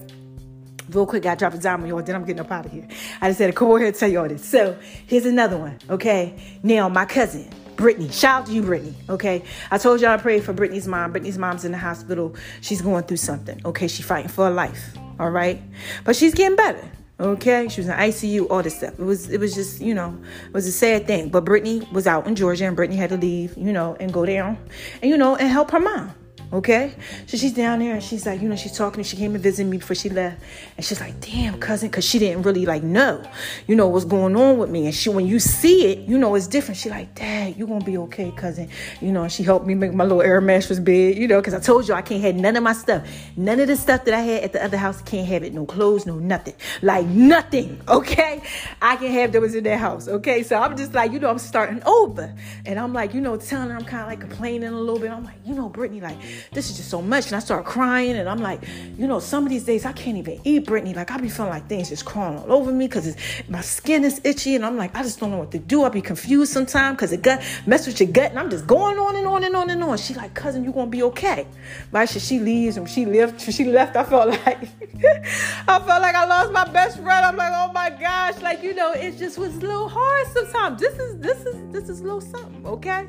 [0.89, 2.87] Real quick, gotta drop a dime on y'all, then I'm getting up out of here.
[3.21, 4.47] I just had to come over here and tell y'all this.
[4.47, 4.77] So
[5.07, 6.35] here's another one, okay?
[6.63, 7.49] Now my cousin.
[7.75, 8.93] Brittany, shout out to you, Brittany.
[9.09, 11.11] Okay, I told y'all I prayed for Brittany's mom.
[11.11, 12.33] Brittany's mom's in the hospital.
[12.61, 13.59] She's going through something.
[13.65, 14.97] Okay, she's fighting for her life.
[15.19, 15.61] All right,
[16.05, 16.89] but she's getting better.
[17.17, 18.99] Okay, she was in ICU, all this stuff.
[18.99, 21.29] It was, it was just, you know, it was a sad thing.
[21.29, 24.25] But Brittany was out in Georgia, and Brittany had to leave, you know, and go
[24.25, 24.57] down,
[25.01, 26.13] and you know, and help her mom.
[26.53, 26.93] Okay?
[27.27, 28.99] So she's down there and she's like, you know, she's talking.
[28.99, 30.41] And she came and visited me before she left.
[30.77, 33.23] And she's like, damn, cousin, because she didn't really like know,
[33.67, 34.85] you know, what's going on with me.
[34.85, 36.77] And she, when you see it, you know, it's different.
[36.77, 38.69] She like, dad, you going to be okay, cousin.
[39.01, 41.59] You know, she helped me make my little air mattress bed, you know, because I
[41.59, 43.07] told you I can't have none of my stuff.
[43.35, 45.53] None of the stuff that I had at the other house, can't have it.
[45.53, 46.55] No clothes, no nothing.
[46.81, 48.41] Like nothing, okay?
[48.81, 50.43] I can have those in that house, okay?
[50.43, 52.33] So I'm just like, you know, I'm starting over.
[52.65, 55.11] And I'm like, you know, telling her I'm kind of like complaining a little bit.
[55.11, 56.17] I'm like, you know, Brittany, like,
[56.51, 57.27] this is just so much.
[57.27, 58.61] And I start crying, and I'm like,
[58.97, 60.93] you know, some of these days I can't even eat, Brittany.
[60.93, 63.15] Like, I be feeling like things just crawling all over me because
[63.49, 65.83] my skin is itchy, and I'm like, I just don't know what to do.
[65.83, 68.97] I be confused sometimes because it gut mess with your gut, and I'm just going
[68.97, 69.97] on and on and on and on.
[69.97, 71.47] She like, cousin, you gonna be okay,
[71.91, 72.07] right?
[72.07, 73.41] So she leaves, and she left.
[73.55, 73.95] She left.
[73.95, 74.67] I felt like
[75.67, 77.25] I felt like I lost my best friend.
[77.25, 80.79] I'm like, oh my gosh, like you know, it just was a little hard sometimes.
[80.79, 83.07] This is this is this is a little something, okay?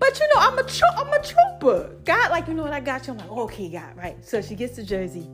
[0.00, 1.94] But you know, I'm a tro- I'm a trooper.
[2.04, 3.12] God, like you know what I got you.
[3.12, 4.16] I'm like, okay, God, right.
[4.24, 5.28] So she gets to Jersey,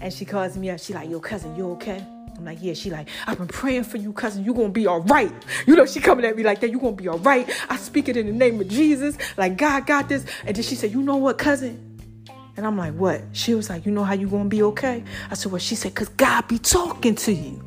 [0.00, 0.78] and she calls me up.
[0.78, 2.02] She like, yo, cousin, you okay?
[2.36, 2.72] I'm like, yeah.
[2.72, 4.44] She like, I've been praying for you, cousin.
[4.44, 5.32] You gonna be all right.
[5.66, 6.70] You know, she coming at me like that.
[6.70, 7.50] You gonna be all right.
[7.68, 9.18] I speak it in the name of Jesus.
[9.36, 10.24] Like God got this.
[10.46, 11.88] And then she said, you know what, cousin?
[12.56, 13.22] And I'm like, what?
[13.32, 15.02] She was like, you know how you gonna be okay?
[15.30, 17.62] I said, well, she said, cause God be talking to you.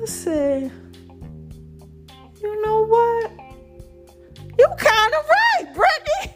[0.00, 0.72] I said,
[2.40, 3.47] you know what?
[4.58, 6.34] You kind of right, Brittany.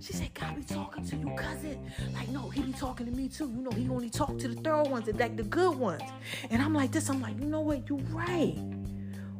[0.00, 1.90] she said, God be talking to you, cousin.
[2.14, 3.48] Like, no, he be talking to me too.
[3.48, 6.02] You know, he only talk to the third ones and like the good ones.
[6.50, 7.88] And I'm like this, I'm like, you know what?
[7.88, 8.56] You right.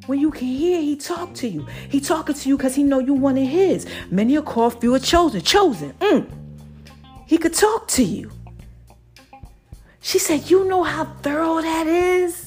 [0.07, 1.67] When you can hear, he talk to you.
[1.89, 3.87] He talking to you because he know you one of his.
[4.11, 5.41] Many are called, few are chosen.
[5.41, 5.93] Chosen.
[5.95, 6.31] Mm.
[7.27, 8.31] He could talk to you.
[10.01, 12.46] She said, you know how thorough that is?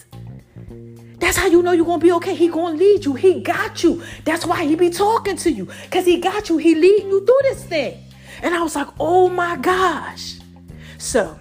[1.19, 2.33] That's how you know you're gonna be okay.
[2.33, 3.13] He gonna lead you.
[3.13, 4.03] He got you.
[4.23, 5.67] That's why he be talking to you.
[5.91, 6.57] Cause he got you.
[6.57, 8.03] He leading you through this thing.
[8.41, 10.39] And I was like, oh my gosh.
[10.97, 11.37] So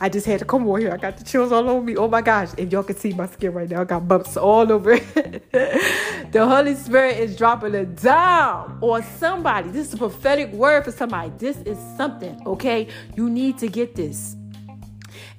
[0.00, 0.92] I just had to come over here.
[0.92, 1.96] I got the chills all over me.
[1.96, 2.50] Oh my gosh.
[2.58, 4.98] If y'all can see my skin right now, I got bumps all over
[5.52, 9.70] the Holy Spirit is dropping a down on somebody.
[9.70, 11.32] This is a prophetic word for somebody.
[11.38, 12.88] This is something, okay?
[13.16, 14.36] You need to get this.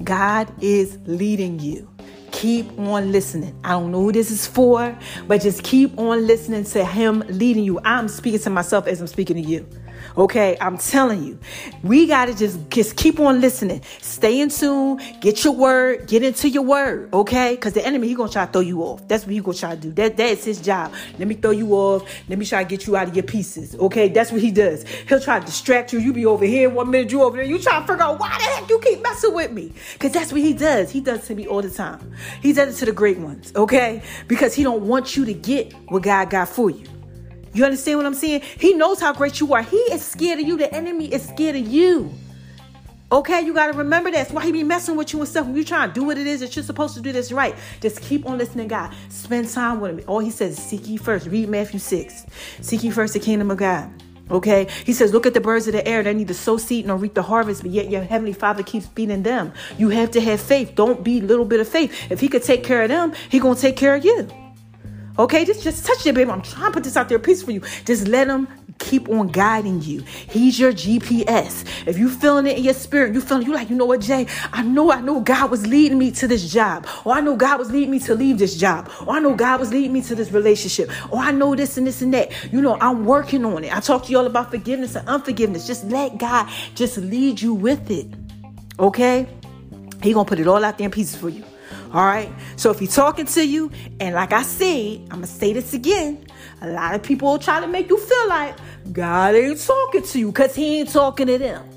[0.04, 1.93] God is leading you
[2.44, 3.58] keep on listening.
[3.64, 4.94] I don't know who this is for,
[5.30, 7.80] but just keep on listening to Him leading you.
[7.86, 9.66] I'm speaking to myself as I'm speaking to you.
[10.16, 11.40] Okay, I'm telling you,
[11.82, 13.82] we gotta just just keep on listening.
[14.02, 15.02] Stay in tune.
[15.22, 16.08] Get your word.
[16.08, 17.12] Get into your word.
[17.14, 19.08] Okay, because the enemy he gonna try to throw you off.
[19.08, 19.92] That's what he gonna try to do.
[19.92, 20.94] That that's his job.
[21.18, 22.04] Let me throw you off.
[22.30, 23.76] Let me try to get you out of your pieces.
[23.76, 24.88] Okay, that's what he does.
[25.10, 26.00] He'll try to distract you.
[26.00, 27.46] You be over here one minute, you over there.
[27.46, 29.74] You try to figure out why the heck you keep messing with me.
[29.94, 30.92] Because that's what he does.
[30.92, 32.14] He does to me all the time.
[32.42, 33.52] He does it to the great ones.
[33.56, 36.86] Okay, because he don't want you to get what God got for you.
[37.54, 38.42] You understand what I'm saying?
[38.60, 39.62] He knows how great you are.
[39.62, 40.58] He is scared of you.
[40.58, 42.12] The enemy is scared of you.
[43.12, 44.18] Okay, you got to remember that.
[44.18, 45.46] That's why he be messing with you and stuff.
[45.46, 47.54] When you trying to do what it is that you're supposed to do that's right,
[47.80, 48.92] just keep on listening God.
[49.10, 50.06] Spend time with him.
[50.08, 51.28] All he says is seek ye first.
[51.28, 52.26] Read Matthew 6.
[52.62, 53.92] Seek ye first the kingdom of God.
[54.32, 56.02] Okay, he says, Look at the birds of the air.
[56.02, 59.22] They neither sow seed nor reap the harvest, but yet your heavenly father keeps feeding
[59.22, 59.54] them.
[59.78, 60.74] You have to have faith.
[60.74, 62.12] Don't be little bit of faith.
[62.12, 64.28] If he could take care of them, he gonna take care of you.
[65.20, 66.32] Okay, just just touch it, baby.
[66.32, 67.62] I'm trying to put this out there piece for you.
[67.86, 68.48] Just let him
[68.80, 70.02] keep on guiding you.
[70.02, 71.66] He's your GPS.
[71.88, 74.28] If you feeling it in your spirit, you feeling you like, you know what, Jay?
[74.52, 76.88] I know, I know God was leading me to this job.
[77.06, 78.90] Or I know God was leading me to leave this job.
[79.06, 80.90] Or I know God was leading me to this relationship.
[81.12, 82.32] Or I know this and this and that.
[82.52, 83.76] You know, I'm working on it.
[83.76, 85.68] I talked to y'all about forgiveness and unforgiveness.
[85.68, 88.08] Just let God just lead you with it.
[88.80, 89.28] Okay?
[90.02, 91.44] He gonna put it all out there in pieces for you.
[91.94, 92.34] All right.
[92.56, 96.26] So if he's talking to you, and like I said, I'm gonna say this again.
[96.62, 98.56] A lot of people will try to make you feel like
[98.92, 101.70] God ain't talking to you because he ain't talking to them.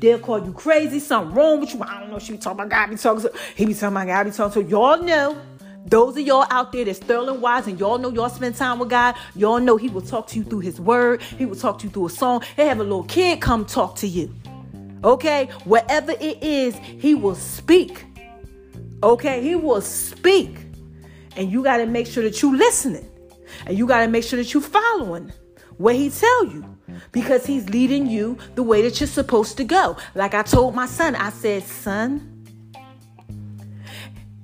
[0.00, 1.82] They'll call you crazy, something wrong with you.
[1.82, 2.18] I don't know.
[2.18, 3.38] She be talking about God be talking to.
[3.54, 4.68] He be talking about God be talking to.
[4.70, 5.38] Y'all know.
[5.84, 8.88] Those of y'all out there that's sterling wise and y'all know y'all spend time with
[8.88, 11.20] God, y'all know He will talk to you through His Word.
[11.20, 12.42] He will talk to you through a song.
[12.54, 14.32] He have a little kid come talk to you.
[15.02, 18.06] Okay, whatever it is, He will speak
[19.02, 20.58] Okay, he will speak.
[21.36, 23.08] And you got to make sure that you listening.
[23.66, 25.32] And you got to make sure that you following
[25.76, 26.64] what he tell you
[27.10, 29.96] because he's leading you the way that you're supposed to go.
[30.14, 32.46] Like I told my son, I said, "Son,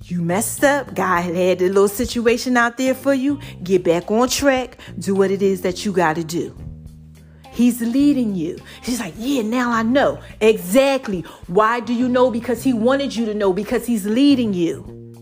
[0.04, 0.94] you messed up.
[0.94, 3.38] God had a little situation out there for you.
[3.62, 4.78] Get back on track.
[4.98, 6.54] Do what it is that you got to do."
[7.58, 8.56] He's leading you.
[8.84, 10.20] He's like, Yeah, now I know.
[10.40, 11.22] Exactly.
[11.48, 12.30] Why do you know?
[12.30, 15.12] Because he wanted you to know, because he's leading you.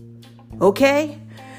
[0.61, 1.17] Okay?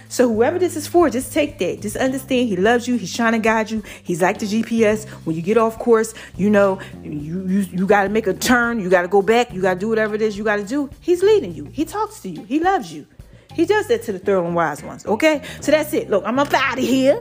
[0.08, 1.82] So whoever this is for, just take that.
[1.82, 2.94] Just understand he loves you.
[2.94, 3.82] He's trying to guide you.
[4.04, 5.08] He's like the GPS.
[5.26, 8.78] When you get off course, you know you you, you got to make a turn.
[8.78, 9.52] You got to go back.
[9.52, 10.90] You got to do whatever it is you got to do.
[11.00, 11.64] He's leading you.
[11.64, 12.44] He talks to you.
[12.44, 13.04] He loves you.
[13.52, 15.04] He does that to the thorough and wise ones.
[15.04, 15.42] Okay.
[15.60, 16.08] So that's it.
[16.08, 17.20] Look, I'm up out of here.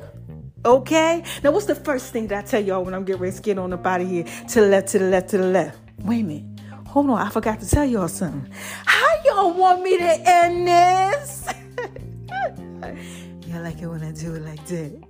[0.67, 1.23] Okay?
[1.43, 3.57] Now, what's the first thing that I tell y'all when I'm getting ready to get
[3.57, 4.25] on out of here?
[4.49, 5.79] To the left, to the left, to the left.
[5.99, 6.59] Wait a minute.
[6.87, 7.19] Hold on.
[7.19, 8.51] I forgot to tell y'all something.
[8.85, 11.47] How y'all want me to end this?
[13.47, 15.03] y'all like it when I do it like that.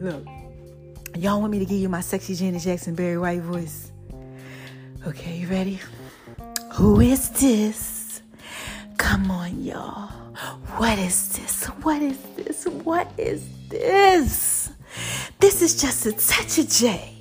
[0.00, 0.26] Look,
[1.16, 3.92] y'all want me to give you my sexy Janet Jackson Barry White voice?
[5.06, 5.78] Okay, you ready?
[6.72, 8.22] Who is this?
[8.98, 10.08] Come on, y'all.
[10.78, 11.66] What is this?
[11.84, 12.66] What is this?
[12.66, 14.72] What is this?
[15.38, 17.12] This is just a touch of J.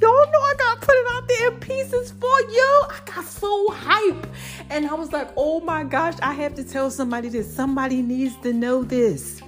[0.00, 2.80] Y'all know I got put it out there in pieces for you.
[2.88, 4.26] I got so hype.
[4.68, 7.54] And I was like, oh my gosh, I have to tell somebody this.
[7.54, 9.40] Somebody needs to know this.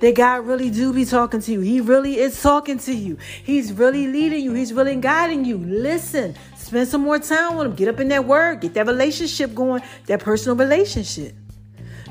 [0.00, 1.60] That God really do be talking to you.
[1.60, 3.16] He really is talking to you.
[3.42, 4.52] He's really leading you.
[4.52, 5.56] He's really guiding you.
[5.56, 7.74] Listen, spend some more time with him.
[7.74, 8.60] Get up in that word.
[8.60, 11.34] Get that relationship going, that personal relationship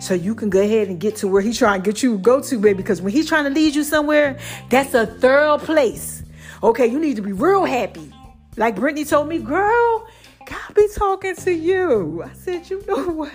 [0.01, 2.17] so you can go ahead and get to where he's trying to get you to
[2.17, 2.77] go to, baby.
[2.77, 6.23] Because when he's trying to lead you somewhere, that's a thorough place.
[6.63, 8.11] Okay, you need to be real happy.
[8.57, 10.07] Like Brittany told me, girl,
[10.45, 12.23] God be talking to you.
[12.25, 13.31] I said, you know what?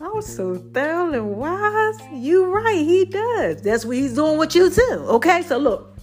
[0.00, 1.98] I was so thorough and wise.
[2.12, 3.62] You right, he does.
[3.62, 5.06] That's what he's doing with you too.
[5.08, 5.96] Okay, so look.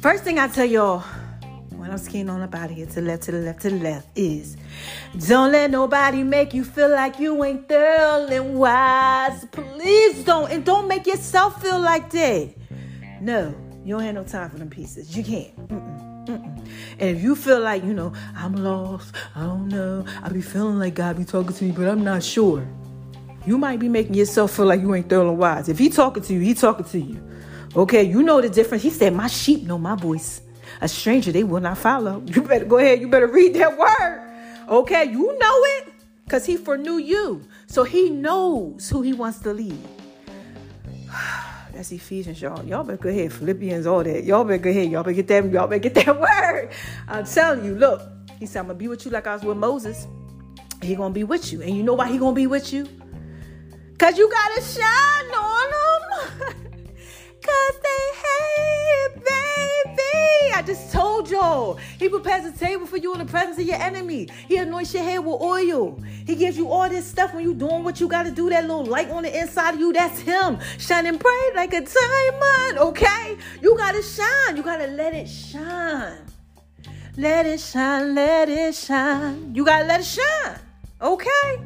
[0.00, 1.04] First thing I tell y'all
[1.92, 3.76] I'm skiing on up out of here to the left, to the left, to the
[3.76, 4.56] left is
[5.28, 9.44] don't let nobody make you feel like you ain't and wise.
[9.50, 10.50] Please don't.
[10.50, 12.54] And don't make yourself feel like that.
[13.20, 15.14] No, you don't have no time for them pieces.
[15.14, 15.68] You can't.
[15.68, 16.58] Mm-mm, mm-mm.
[16.98, 20.78] And if you feel like, you know, I'm lost, I don't know, I be feeling
[20.78, 22.66] like God be talking to me, but I'm not sure.
[23.44, 25.68] You might be making yourself feel like you ain't thorough wise.
[25.68, 27.22] If he talking to you, he talking to you.
[27.76, 28.82] Okay, you know the difference.
[28.82, 30.40] He said, My sheep know my voice
[30.82, 32.20] a stranger they will not follow.
[32.26, 33.00] You better go ahead.
[33.00, 34.28] You better read that word.
[34.68, 37.42] Okay, you know it because he foreknew you.
[37.66, 39.78] So he knows who he wants to lead.
[41.72, 42.62] That's Ephesians, y'all.
[42.66, 43.32] Y'all better go ahead.
[43.32, 44.24] Philippians, all that.
[44.24, 44.90] Y'all better go ahead.
[44.90, 45.50] Y'all better get that.
[45.50, 46.70] Y'all better get that word.
[47.08, 48.02] I'm telling you, look.
[48.38, 50.08] He said, I'm gonna be with you like I was with Moses.
[50.82, 51.62] He gonna be with you.
[51.62, 52.88] And you know why he gonna be with you?
[53.98, 56.56] Cause you gotta shine on them.
[57.42, 60.52] Cause they hate, baby.
[60.54, 61.74] I just told y'all.
[61.98, 64.28] He prepares a table for you in the presence of your enemy.
[64.48, 66.00] He anoints your head with oil.
[66.26, 68.48] He gives you all this stuff when you're doing what you got to do.
[68.50, 70.58] That little light on the inside of you, that's him.
[70.78, 73.36] Shining bright like a diamond, okay?
[73.60, 74.56] You got to shine.
[74.56, 76.18] You got to let it shine.
[77.16, 79.54] Let it shine, let it shine.
[79.54, 80.58] You got to let it shine,
[81.00, 81.60] okay?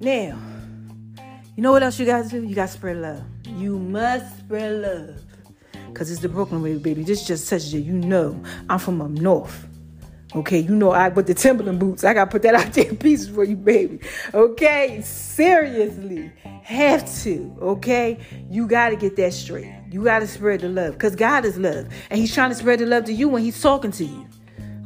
[0.00, 0.36] Now,
[1.54, 2.42] you know what else you got to do?
[2.42, 3.22] You got to spread love.
[3.58, 5.20] You must spread love.
[5.92, 7.02] Cause it's the Brooklyn way, baby.
[7.02, 8.40] This just such a you know
[8.70, 9.66] I'm from up north.
[10.36, 12.04] Okay, you know I with the Timberland boots.
[12.04, 13.98] I gotta put that out there in pieces for you, baby.
[14.32, 16.30] Okay, seriously,
[16.62, 17.52] have to.
[17.60, 19.74] Okay, you gotta get that straight.
[19.90, 22.86] You gotta spread the love, cause God is love, and He's trying to spread the
[22.86, 24.24] love to you when He's talking to you.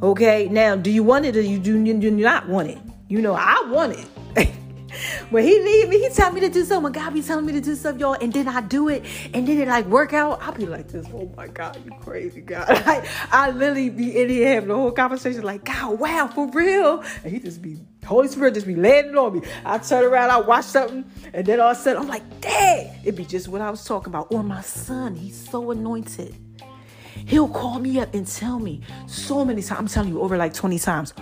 [0.01, 2.79] Okay, now do you want it or you do you do not want it?
[3.07, 4.07] You know I want it.
[5.29, 6.83] When he leave me, he tell me to do something.
[6.83, 9.03] When God be telling me to do stuff, y'all, and then I do it,
[9.33, 10.41] and then it like work out.
[10.41, 11.05] I'll be like this.
[11.13, 12.67] Oh my God, you crazy God!
[12.93, 17.03] Like I literally be in here having the whole conversation, like God, wow, for real.
[17.23, 19.47] And he just be Holy Spirit just be landing on me.
[19.65, 22.95] I turn around, I watch something, and then all of a sudden I'm like, Dad,
[23.03, 24.27] it be just what I was talking about.
[24.31, 26.35] Or my son, he's so anointed.
[27.25, 29.79] He'll call me up and tell me so many times.
[29.79, 31.13] I'm telling you, over like 20 times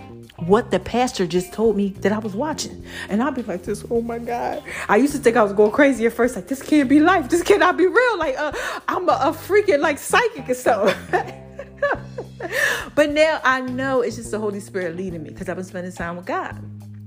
[0.48, 2.84] what the pastor just told me that I was watching.
[3.10, 4.64] And I'll be like this, oh my God.
[4.90, 7.30] I used to think I was going crazy at first, like this can't be life.
[7.30, 8.18] This cannot be real.
[8.18, 8.52] Like uh,
[8.88, 10.98] I'm a, a freaking like psychic or stuff.
[12.96, 15.94] but now I know it's just the Holy Spirit leading me because I've been spending
[15.94, 16.58] time with God.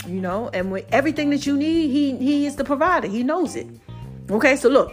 [0.07, 3.09] You know, and with everything that you need, He He is the provider.
[3.09, 3.67] He knows it.
[4.31, 4.93] Okay, so look,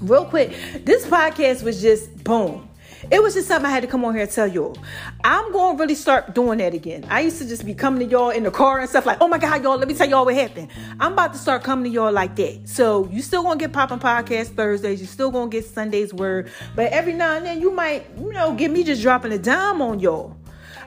[0.00, 0.50] real quick,
[0.84, 2.67] this podcast was just boom.
[3.10, 4.76] It was just something I had to come on here and tell y'all.
[5.24, 7.06] I'm going to really start doing that again.
[7.08, 9.28] I used to just be coming to y'all in the car and stuff like, oh
[9.28, 10.68] my God, y'all, let me tell y'all what happened.
[11.00, 12.68] I'm about to start coming to y'all like that.
[12.68, 15.00] So you still going to get popping podcast Thursdays.
[15.00, 16.50] You still going to get Sunday's word.
[16.74, 19.80] But every now and then you might, you know, get me just dropping a dime
[19.80, 20.36] on y'all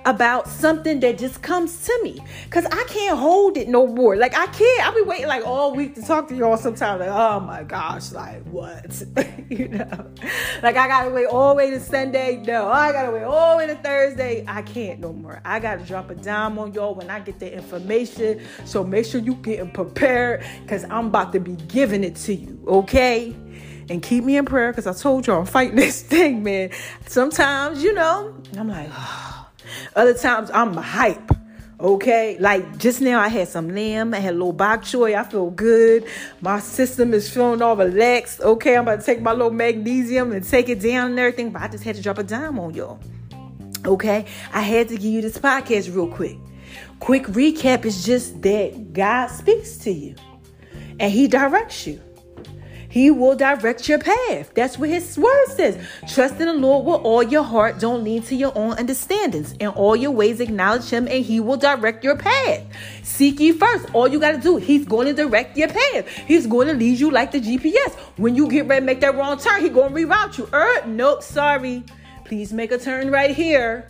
[0.06, 4.16] about something that just comes to me because I can't hold it no more.
[4.16, 4.88] Like I can't.
[4.88, 6.58] I'll be waiting like all week to talk to y'all.
[6.58, 9.02] Sometimes like, oh my gosh, like what?
[9.50, 10.12] you know,
[10.64, 12.42] like I gotta wait all the way to Sunday.
[12.46, 14.46] No, I gotta wait all the way to Thursday.
[14.48, 15.42] I can't no more.
[15.46, 18.42] I gotta drop a dime on y'all when I get the information.
[18.66, 22.60] So make sure you getting prepared because I'm about to be giving it to you.
[22.68, 23.36] Okay
[23.92, 26.72] and keep me in prayer because I told y'all I'm fighting this thing, man.
[27.08, 29.38] Sometimes, you know, I'm like, oh,
[29.96, 31.32] other times I'm hype.
[31.80, 35.24] Okay, like just now I had some lamb, I had a little bok choy, I
[35.24, 36.06] feel good.
[36.40, 38.40] My system is feeling all relaxed.
[38.40, 41.64] Okay, I'm about to take my little magnesium and take it down and everything, but
[41.64, 43.00] I just had to drop a dime on y'all.
[43.84, 46.38] Okay, I had to give you this podcast real quick.
[47.00, 50.14] Quick recap is just that God speaks to you
[51.00, 52.00] and He directs you.
[52.92, 54.52] He will direct your path.
[54.54, 55.78] That's what his word says.
[56.10, 57.80] Trust in the Lord with all your heart.
[57.80, 59.54] Don't lean to your own understandings.
[59.54, 62.64] In all your ways, acknowledge him, and he will direct your path.
[63.02, 63.88] Seek ye first.
[63.96, 66.06] All you got to do, he's going to direct your path.
[66.28, 67.96] He's going to lead you like the GPS.
[68.18, 70.50] When you get ready to make that wrong turn, he's going to reroute you.
[70.54, 71.84] Er, nope, sorry.
[72.26, 73.88] Please make a turn right here.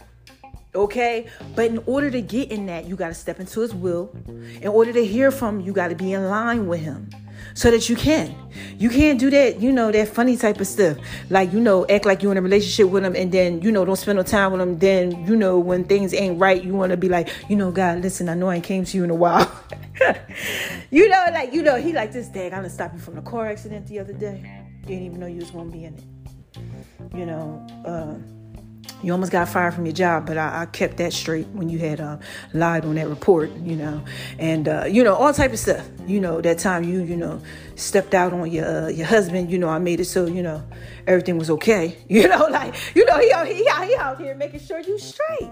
[0.73, 4.15] Okay, but in order to get in that, you got to step into his will.
[4.62, 7.10] In order to hear from him, you got to be in line with him
[7.53, 8.34] so that you can.
[8.77, 10.97] You can't do that, you know, that funny type of stuff.
[11.29, 13.84] Like, you know, act like you're in a relationship with them and then, you know,
[13.84, 14.79] don't spend no time with them.
[14.79, 18.01] Then, you know, when things ain't right, you want to be like, you know, God,
[18.01, 19.51] listen, I know I came to you in a while.
[20.89, 22.45] you know, like, you know, he like this day.
[22.45, 24.63] I'm going to stop you from the car accident the other day.
[24.86, 26.03] Didn't even know you was going to be in it.
[27.13, 28.40] You know, uh,
[29.04, 31.80] you almost got fired from your job, but I, I kept that straight when you
[31.80, 32.17] had uh,
[32.54, 34.04] lied on that report, you know,
[34.38, 35.88] and uh, you know all type of stuff.
[36.06, 37.41] You know that time you you know
[37.76, 39.52] stepped out on your uh, your husband.
[39.52, 40.63] You know I made it so you know
[41.08, 41.98] everything was okay.
[42.12, 45.50] You know like you know he he, he out here making sure you straight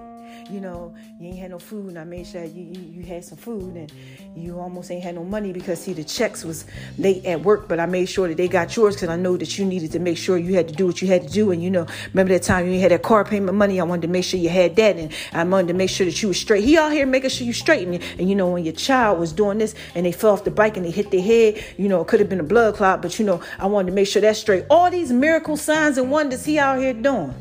[0.49, 3.23] you know, you ain't had no food, and I made sure you, you, you had
[3.23, 3.91] some food, and
[4.35, 6.65] you almost ain't had no money because see the checks was
[6.97, 9.57] late at work, but I made sure that they got yours because I know that
[9.57, 11.61] you needed to make sure you had to do what you had to do, and
[11.61, 14.23] you know, remember that time you had that car payment money, I wanted to make
[14.23, 16.63] sure you had that, and I wanted to make sure that you was straight.
[16.63, 19.31] He out here making sure you straight, and, and you know, when your child was
[19.33, 22.01] doing this and they fell off the bike and they hit their head, you know,
[22.01, 24.21] it could have been a blood clot, but you know, I wanted to make sure
[24.21, 24.65] that's straight.
[24.69, 27.33] All these miracle signs and wonders he out here doing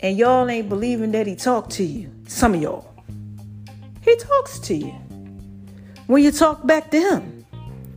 [0.00, 2.10] and y'all ain't believing that he talked to you.
[2.26, 2.92] Some of y'all.
[4.02, 4.94] He talks to you.
[6.06, 7.44] When you talk back to him,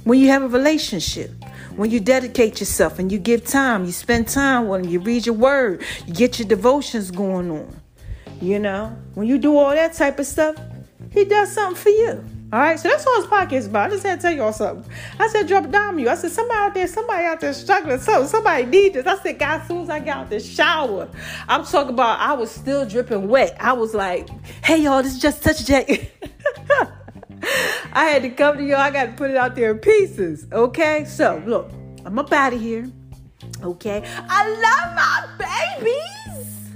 [0.03, 1.31] when you have a relationship,
[1.75, 5.25] when you dedicate yourself and you give time, you spend time with him, you read
[5.25, 7.75] your word, you get your devotions going on.
[8.41, 10.55] You know, when you do all that type of stuff,
[11.11, 12.23] he does something for you.
[12.53, 13.87] All right, so that's all this podcast is about.
[13.87, 14.93] I just had to tell y'all something.
[15.17, 16.07] I said, drop down you.
[16.07, 17.97] I said, somebody out there, somebody out there struggling.
[17.97, 19.07] So somebody need this.
[19.07, 21.09] I said, guys, as soon as I got out the shower,
[21.47, 23.57] I'm talking about I was still dripping wet.
[23.59, 24.29] I was like,
[24.63, 25.89] hey y'all, this is just jack.
[27.91, 28.77] I had to come to y'all.
[28.77, 30.45] I got to put it out there in pieces.
[30.51, 31.71] Okay, so look,
[32.05, 32.87] I'm up out of here.
[33.63, 36.69] Okay, I love my babies,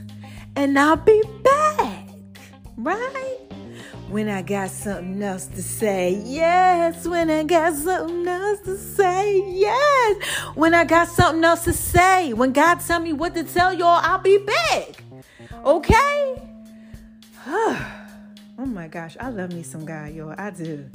[0.55, 2.07] and I'll be back.
[2.77, 3.46] Right
[4.09, 6.21] when I got something else to say.
[6.25, 9.41] Yes, when I got something else to say.
[9.51, 12.33] Yes, when I got something else to say.
[12.33, 15.03] When God tell me what to tell y'all, I'll be back.
[15.65, 16.41] Okay?
[17.47, 20.35] oh my gosh, I love me some God, y'all.
[20.37, 20.89] I do.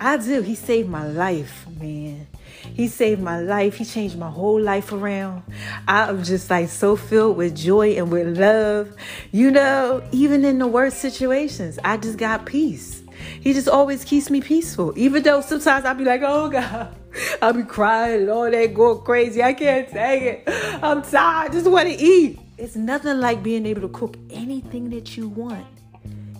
[0.00, 0.42] I do.
[0.42, 2.26] He saved my life, man.
[2.62, 3.76] He saved my life.
[3.76, 5.42] He changed my whole life around.
[5.88, 8.94] I'm just like so filled with joy and with love.
[9.30, 13.02] You know, even in the worst situations, I just got peace.
[13.40, 14.92] He just always keeps me peaceful.
[14.96, 16.94] Even though sometimes I'll be like, oh God,
[17.40, 19.42] I'll be crying and all that going crazy.
[19.42, 20.44] I can't take it.
[20.82, 21.50] I'm tired.
[21.50, 22.38] I just want to eat.
[22.58, 25.66] It's nothing like being able to cook anything that you want.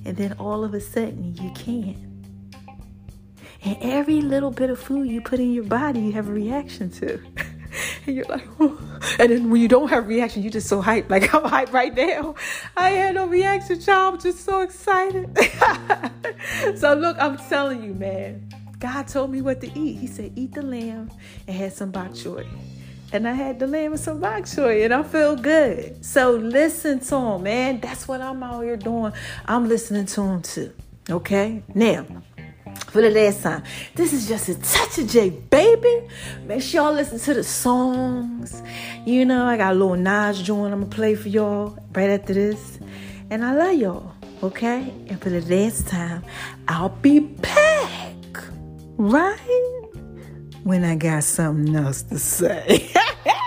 [0.05, 2.12] And then all of a sudden you can't.
[3.65, 6.91] And every little bit of food you put in your body, you have a reaction
[6.91, 7.21] to.
[8.07, 11.11] and you're like, and then when you don't have a reaction, you're just so hyped.
[11.11, 12.35] Like I'm hyped right now.
[12.77, 14.15] I had no reaction, child.
[14.15, 15.37] I'm just so excited.
[16.77, 18.49] so look, I'm telling you, man.
[18.81, 19.99] God told me what to eat.
[19.99, 21.09] He said, eat the lamb
[21.47, 22.45] and had some bok choy.
[23.13, 26.05] And I had the lamb and some bok choy, and I feel good.
[26.05, 27.79] So listen to him, man.
[27.79, 29.13] That's what I'm out here doing.
[29.47, 30.73] I'm listening to him too.
[31.09, 31.63] Okay?
[31.75, 32.07] Now,
[32.93, 33.63] for the last time.
[33.95, 36.09] This is just a touch of J, baby.
[36.45, 38.63] Make sure y'all listen to the songs.
[39.07, 42.35] You know, I got a little Nas joint I'm gonna play for y'all right after
[42.35, 42.79] this.
[43.31, 44.13] And I love y'all,
[44.43, 44.93] okay?
[45.09, 46.23] And for the last time,
[46.69, 48.15] I'll be back,
[48.99, 49.89] right?
[50.65, 52.91] When I got something else to say.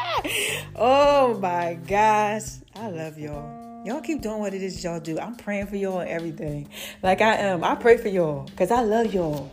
[0.75, 2.47] oh my gosh.
[2.75, 3.64] I love y'all.
[3.85, 5.19] Y'all keep doing what it is y'all do.
[5.19, 6.67] I'm praying for y'all and everything.
[7.03, 7.63] Like I am.
[7.63, 9.51] I pray for y'all because I love y'all.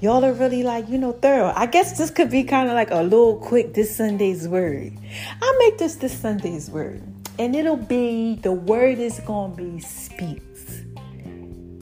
[0.00, 1.52] Y'all are really like, you know, thorough.
[1.54, 4.94] I guess this could be kind of like a little quick this Sunday's word.
[5.42, 7.02] I'll make this this Sunday's word.
[7.38, 10.80] And it'll be the word is going to be speaks.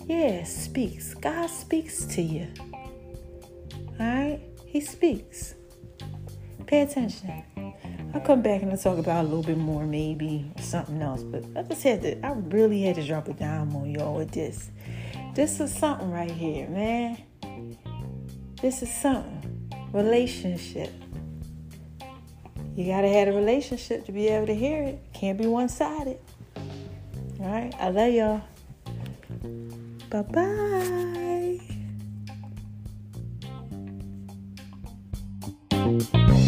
[0.06, 1.14] Yeah, speaks.
[1.14, 2.48] God speaks to you.
[2.72, 4.40] All right?
[4.66, 5.54] He speaks.
[6.66, 7.44] Pay attention.
[8.14, 11.24] I'll come back and I'll talk about a little bit more, maybe something else.
[11.24, 14.30] But I just had to, I really had to drop a dime on y'all with
[14.30, 14.70] this.
[15.34, 17.18] This is something right here, man.
[18.62, 19.68] This is something.
[19.92, 20.92] Relationship.
[22.76, 25.00] You gotta have a relationship to be able to hear it.
[25.12, 26.18] Can't be one sided.
[27.40, 27.74] All right.
[27.80, 28.42] I love y'all.
[30.08, 30.22] Bye
[36.22, 36.40] bye.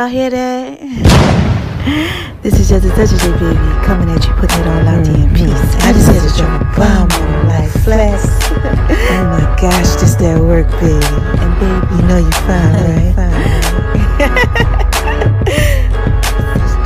[0.00, 0.80] Y'all hear that?
[2.42, 3.54] This is just a touch of J, baby.
[3.86, 5.46] Coming at you, putting it all out there in peace.
[5.46, 5.86] Mm-hmm.
[5.86, 8.26] I just had to drop a bomb on like flex.
[9.14, 10.98] oh my gosh, this that work, baby.
[11.38, 13.14] And baby, you know you're fine, right?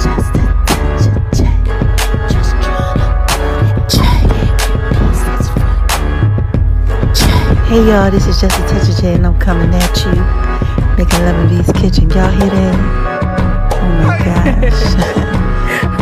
[0.04, 1.48] Just a touch of J.
[2.28, 4.04] Just tryna J.
[7.72, 10.12] Hey y'all, this is just a touch of J, and I'm coming at you,
[10.98, 12.10] making love in V's kitchen.
[12.10, 13.72] Y'all hear that?
[13.72, 15.24] Oh my gosh.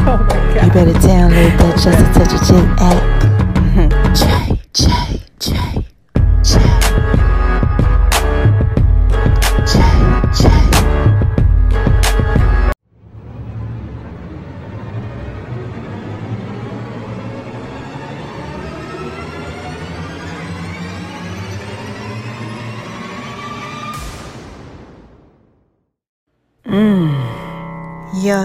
[0.09, 3.36] Oh my You better download that Just a Touch of J app.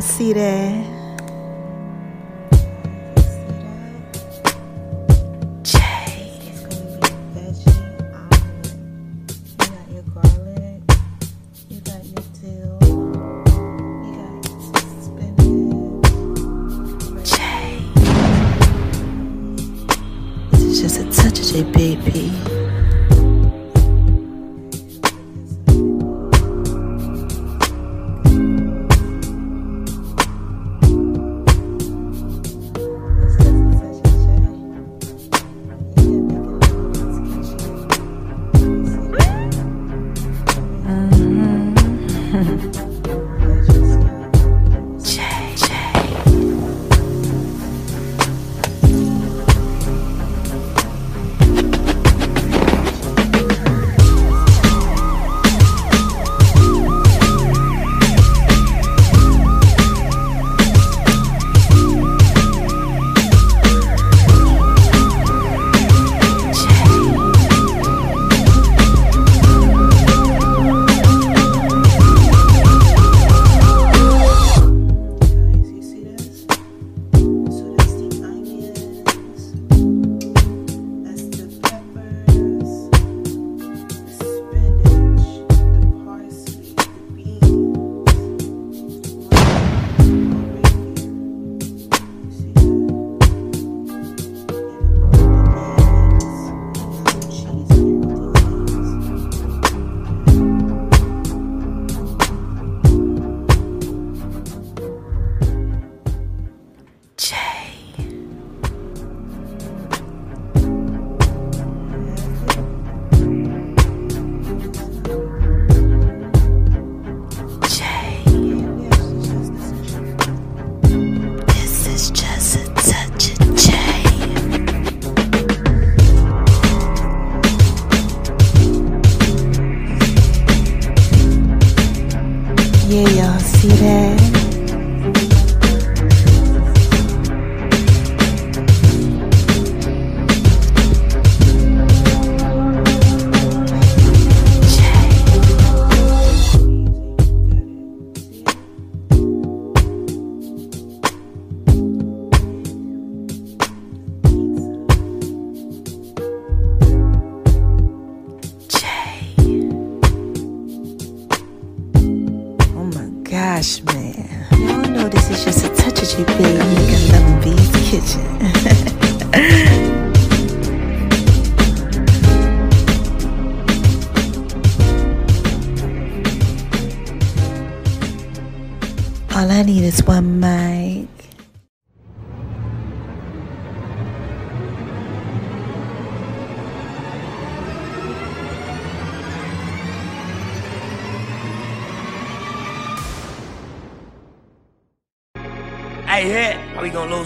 [0.01, 0.90] See that?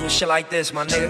[0.06, 1.10] With shit like this, my nigga?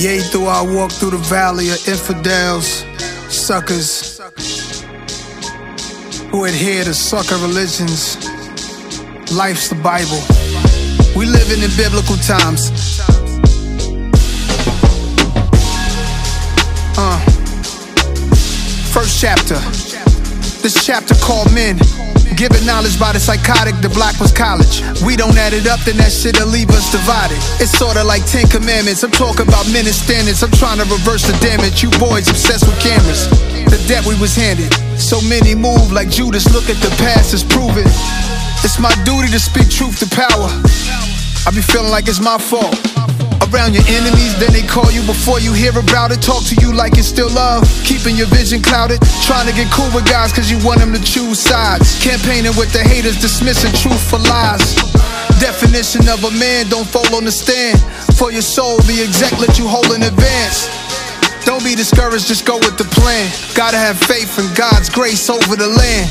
[0.00, 2.84] Yea, though I walk through the valley of infidels,
[3.28, 4.20] suckers
[6.30, 8.14] who adhere to sucker religions.
[9.32, 10.22] Life's the Bible.
[11.18, 12.70] We living in biblical times.
[16.96, 17.18] Uh,
[18.94, 19.58] first chapter.
[20.62, 21.80] This chapter called Men.
[22.40, 24.80] Given knowledge by the psychotic, the black was college.
[25.04, 27.36] We don't add it up, then that shit'll leave us divided.
[27.60, 29.04] It's sorta like Ten Commandments.
[29.04, 30.40] I'm talking about men and standards.
[30.40, 31.84] I'm trying to reverse the damage.
[31.84, 33.28] You boys obsessed with cameras.
[33.68, 34.72] The debt we was handed.
[34.96, 36.48] So many move like Judas.
[36.48, 37.84] Look at the past, it's proven.
[38.64, 40.48] It's my duty to speak truth to power.
[41.44, 42.72] I be feeling like it's my fault.
[43.50, 46.22] Around your enemies, then they call you before you hear about it.
[46.22, 47.66] Talk to you like it's still love.
[47.84, 49.02] Keeping your vision clouded.
[49.26, 51.98] Trying to get cool with guys cause you want them to choose sides.
[52.02, 54.76] Campaigning with the haters, dismissing truth for lies.
[55.42, 57.80] Definition of a man, don't fall on the stand.
[58.14, 60.79] For your soul, the exec let you hold in advance.
[61.44, 63.30] Don't be discouraged, just go with the plan.
[63.54, 66.08] Gotta have faith in God's grace over the land.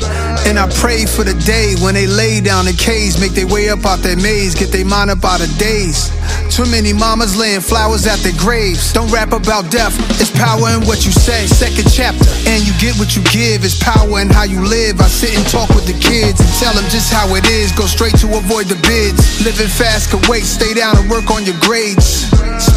[0.48, 3.70] And I pray for the day when they lay down in caves, make their way
[3.70, 6.10] up out their maze, get their mind up out of days.
[6.50, 8.92] Too many mamas laying flowers at their graves.
[8.92, 11.46] Don't rap about death, it's power in what you say.
[11.46, 13.64] Second chapter, and you get what you give.
[13.64, 15.00] It's power in how you live.
[15.00, 17.72] I sit and talk with the kids and tell them just how it is.
[17.72, 19.22] Go straight to avoid the bids.
[19.46, 22.19] Living fast could wait, stay down and work on your grades.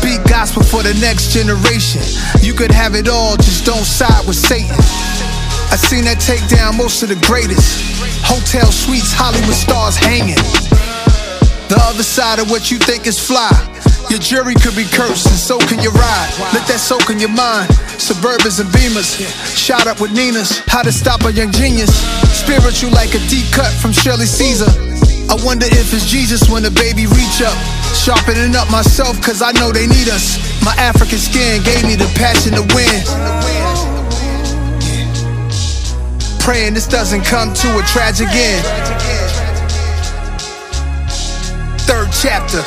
[0.02, 2.02] Speak gospel for the next generation.
[2.42, 4.74] You could have it all, just don't side with Satan.
[5.70, 7.78] I seen that take down most of the greatest.
[8.26, 10.42] Hotel suites, Hollywood stars hanging.
[11.70, 13.54] The other side of what you think is fly.
[14.10, 16.30] Your jury could be cursed, and so can your ride.
[16.50, 17.70] Let that soak in your mind.
[17.94, 19.14] Suburbans and beamers,
[19.54, 20.66] shot up with Ninas.
[20.66, 21.94] How to stop a young genius.
[22.34, 24.91] Spiritual like a deep cut from Shirley Caesar.
[25.32, 27.56] I wonder if it's Jesus when the baby reach up.
[27.96, 30.36] Sharpening up myself, cause I know they need us.
[30.62, 33.00] My African skin gave me the passion to win.
[36.38, 38.66] Praying this doesn't come to a tragic end.
[41.88, 42.60] Third chapter.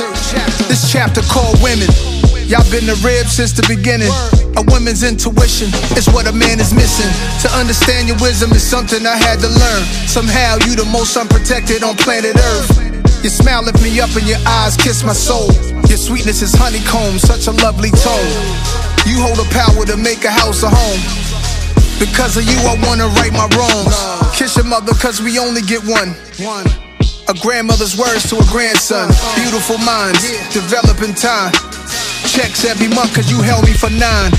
[0.65, 2.14] This chapter called Women.
[2.45, 4.13] Y'all been the rib since the beginning.
[4.53, 5.65] A woman's intuition
[5.97, 7.09] is what a man is missing.
[7.41, 9.81] To understand your wisdom is something I had to learn.
[10.05, 12.69] Somehow you the most unprotected on planet Earth.
[13.25, 15.49] Your smile lift me up and your eyes kiss my soul.
[15.89, 18.33] Your sweetness is honeycomb, such a lovely tone.
[19.09, 21.01] You hold the power to make a house a home.
[21.97, 23.97] Because of you, I wanna right my wrongs.
[24.37, 26.13] Kiss your mother, cause we only get one.
[27.25, 29.09] A grandmother's words to a grandson.
[29.33, 30.21] Beautiful minds,
[30.53, 31.49] develop in time.
[32.35, 34.31] Checks every month, cause you held me for nine.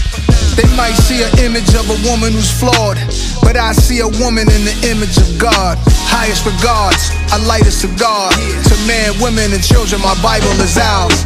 [0.53, 3.01] They might see an image of a woman who's flawed,
[3.41, 5.81] but I see a woman in the image of God.
[6.05, 8.29] Highest regards, I light a cigar.
[8.33, 11.25] To men, women, and children, my Bible is ours.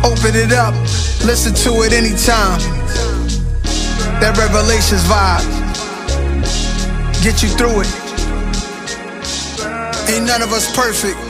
[0.00, 0.72] Open it up,
[1.28, 2.56] listen to it anytime.
[4.24, 5.44] That Revelations vibe,
[7.20, 7.92] get you through it.
[10.08, 11.25] Ain't none of us perfect.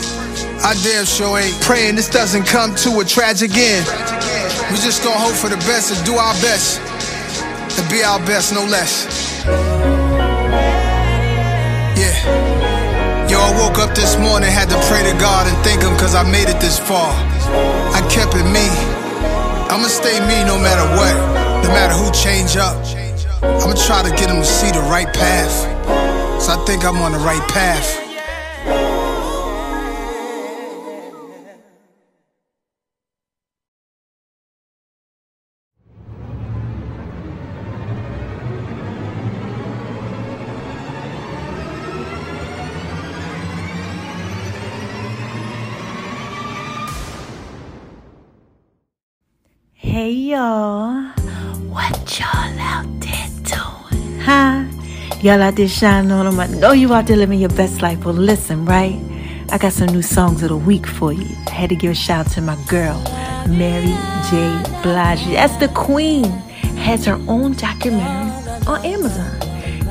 [0.67, 3.87] I damn sure ain't praying this doesn't come to a tragic end.
[4.67, 6.83] We just gonna hope for the best and do our best.
[7.79, 9.07] And be our best, no less.
[11.95, 12.19] Yeah.
[13.31, 16.17] Yo, I woke up this morning, had to pray to God and thank Him cause
[16.17, 17.14] I made it this far.
[17.95, 18.67] I kept it me.
[19.71, 21.14] I'ma stay me no matter what.
[21.62, 22.75] No matter who change up.
[23.62, 26.43] I'ma try to get them to see the right path.
[26.43, 28.05] So I think I'm on the right path.
[50.07, 51.02] Hey y'all,
[51.66, 54.64] what y'all out there doing, huh?
[55.20, 56.38] Y'all out there shining on them.
[56.38, 58.04] I know you out there living your best life.
[58.04, 59.02] Well, listen, right?
[59.50, 61.26] I got some new songs of the week for you.
[61.48, 63.02] I had to give a shout out to my girl,
[63.48, 63.96] Mary
[64.30, 64.62] J.
[64.80, 65.26] Blige.
[65.26, 66.26] That's the queen.
[66.86, 69.40] Has her own documentary on Amazon.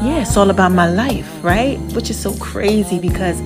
[0.01, 1.78] Yeah, it's all about my life, right?
[1.93, 3.41] Which is so crazy because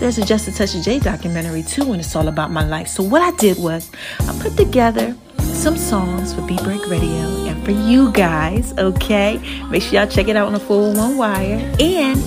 [0.00, 2.88] there's a Just a Touch of J documentary too, and it's all about my life.
[2.88, 7.64] So what I did was I put together some songs for Beat Break Radio and
[7.64, 9.40] for you guys, okay?
[9.70, 11.74] Make sure y'all check it out on the 401 Wire.
[11.80, 12.20] And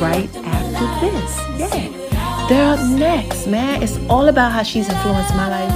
[0.00, 2.46] right after this, yeah.
[2.48, 3.82] They're up next, man.
[3.82, 5.72] It's all about how she's influenced my life.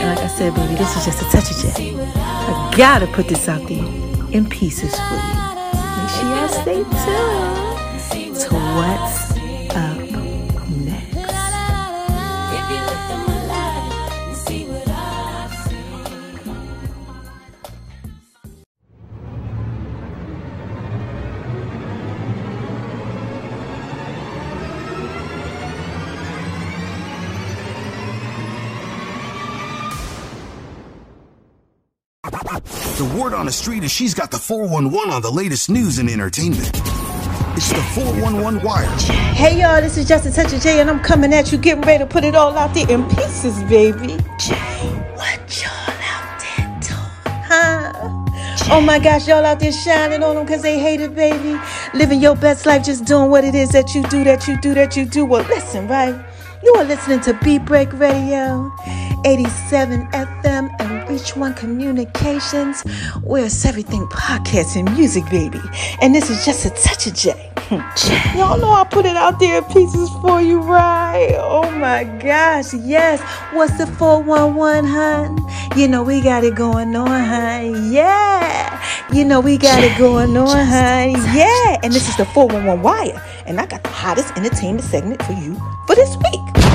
[0.00, 1.94] And like I said, baby, this is just a touch of J.
[2.16, 3.84] I gotta put this out there
[4.32, 5.34] in pieces for you.
[5.98, 9.32] Make sure y'all stay tuned to what's
[9.76, 10.07] up
[33.48, 36.10] The word on the street and she's got the 411 on the latest news and
[36.10, 36.70] entertainment.
[37.56, 38.84] It's the 411 Wire.
[39.32, 41.82] Hey y'all, this is Just a Touch of J, and I'm coming at you, getting
[41.82, 44.18] ready to put it all out there in pieces, baby.
[44.38, 44.54] Jay,
[45.16, 47.40] what y'all out there doing?
[47.48, 47.92] Huh?
[48.70, 51.58] Oh my gosh, y'all out there shining on them because they hate it, baby.
[51.94, 54.74] Living your best life, just doing what it is that you do, that you do,
[54.74, 55.24] that you do.
[55.24, 56.14] Well, listen, right?
[56.62, 58.70] You are listening to Beat Break Radio,
[59.24, 60.76] 87 FM,
[61.18, 62.82] and Reach One Communications,
[63.22, 65.60] where it's everything podcast and music, baby.
[66.00, 67.50] And this is just a touch of J.
[68.36, 71.34] Y'all know I put it out there in pieces for you, right?
[71.38, 73.20] Oh my gosh, yes.
[73.52, 75.38] What's the 411, hun?
[75.76, 77.92] You know we got it going on, hun.
[77.92, 78.82] Yeah.
[79.12, 81.10] You know we got it going on, hun.
[81.34, 81.78] Yeah.
[81.82, 83.22] And this is the 411 Wire.
[83.46, 85.54] And I got the hottest entertainment segment for you
[85.86, 86.67] for this week.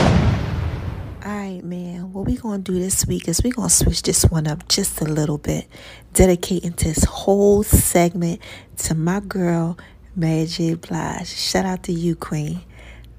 [1.43, 2.13] Right, man.
[2.13, 5.03] What we gonna do this week is we gonna switch this one up just a
[5.03, 5.67] little bit,
[6.13, 8.39] dedicating this whole segment
[8.77, 9.77] to my girl
[10.15, 10.75] Mary J.
[10.75, 11.27] Blige.
[11.27, 12.61] Shout out to you, Queen.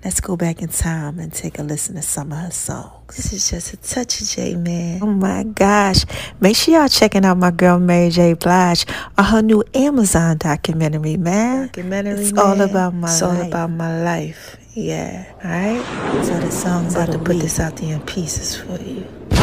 [0.05, 3.17] Let's go back in time and take a listen to some of her songs.
[3.17, 5.01] This is just a touch of J, man.
[5.03, 6.05] Oh my gosh.
[6.41, 8.35] Make sure y'all checking out my girl Mary J.
[8.35, 8.85] Blige
[9.17, 11.69] on her new Amazon documentary, man.
[11.69, 12.45] Documentary, It's man.
[12.47, 13.39] all about my It's life.
[13.41, 14.59] all about my life.
[14.75, 15.25] Yeah.
[15.43, 16.27] Alright?
[16.27, 19.07] So the song's about to put this out there in pieces for you.
[19.31, 19.39] No,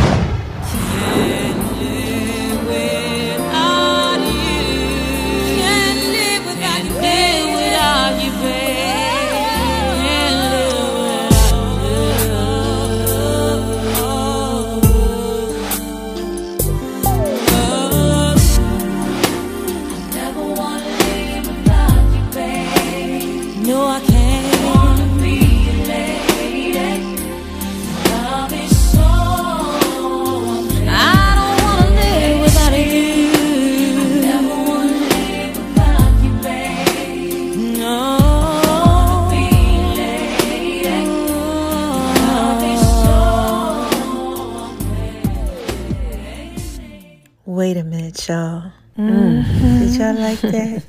[47.72, 48.70] Wait a minute, y'all.
[48.98, 49.46] Mm.
[49.80, 50.84] Did y'all like that?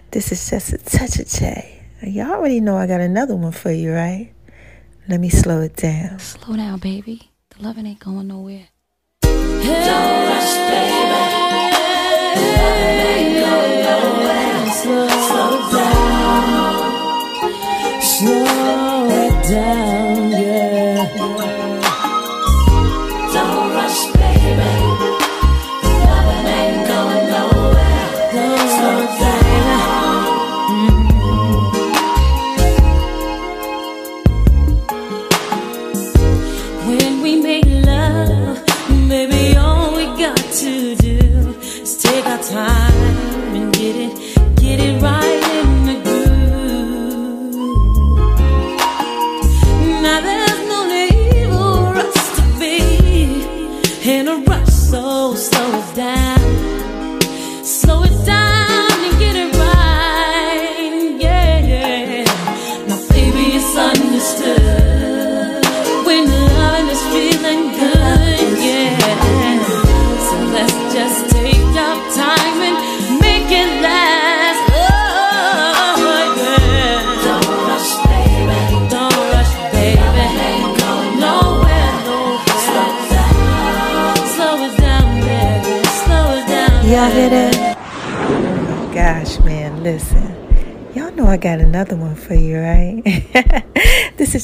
[0.10, 1.82] this is just a touch of J.
[2.00, 4.32] Y'all already know I got another one for you, right?
[5.06, 6.18] Let me slow it down.
[6.18, 7.30] Slow down, baby.
[7.50, 8.68] The loving ain't going nowhere.
[9.20, 11.04] Don't rush, baby.
[12.56, 14.70] Loving ain't going nowhere.
[14.80, 16.80] Slow, slow down.
[18.00, 21.49] Slow it down, yeah.
[42.50, 42.79] Time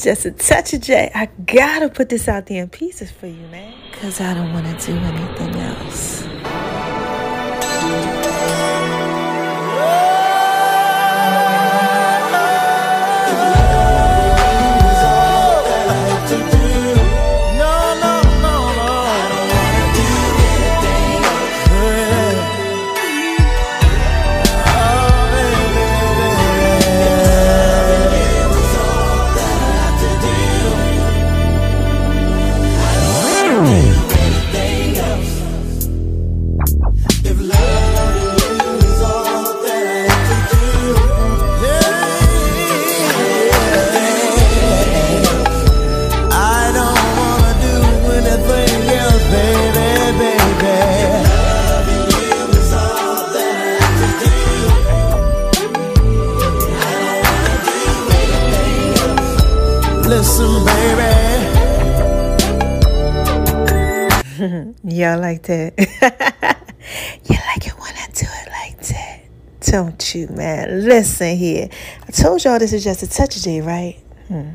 [0.06, 1.10] just a touch of J.
[1.12, 3.74] I gotta put this out there in pieces for you, man.
[3.94, 6.45] Cause I don't wanna do anything else.
[64.88, 65.74] Y'all like that?
[65.78, 69.20] you like it when I do it like that,
[69.62, 70.84] don't you, man?
[70.84, 71.68] Listen here.
[72.06, 73.96] I told y'all this is just a touch of J, right?
[74.28, 74.50] Hmm.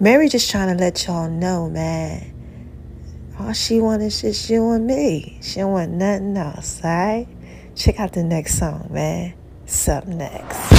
[0.00, 2.32] Mary just trying to let y'all know, man.
[3.38, 5.38] All she want is just you and me.
[5.42, 7.28] She don't want nothing else, alright?
[7.74, 9.34] Check out the next song, man.
[9.64, 10.72] It's up next.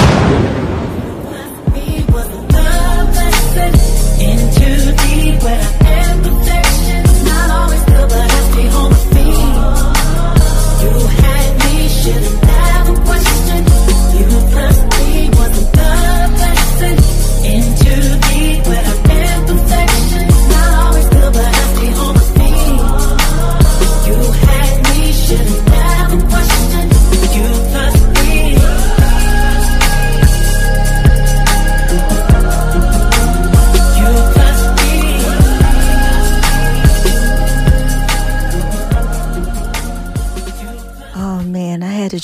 [8.58, 9.38] Stay on my feet.
[10.82, 12.37] You had me, shouldn't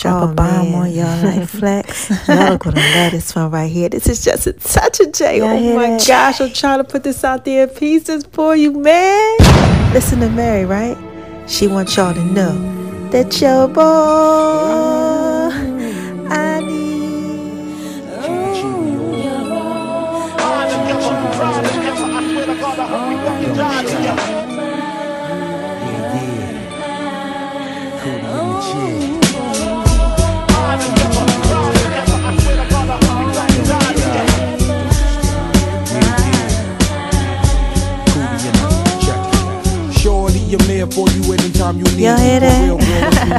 [0.07, 0.75] Oh, man, I had to drop Oh, a bomb man.
[0.75, 2.11] on y'all like flex.
[2.29, 3.89] Y'all gonna love this one right here.
[3.89, 5.39] This is just a touch of J.
[5.39, 6.07] Y'all Oh my that?
[6.07, 9.37] gosh, I'm trying to put this out there in pieces for you, man.
[9.93, 10.97] Listen to Mary, right?
[11.49, 13.83] She wants y'all to know that your boy
[40.95, 42.23] for you anytime you need me.
[42.23, 42.63] hear that?
[42.63, 42.87] real, girl,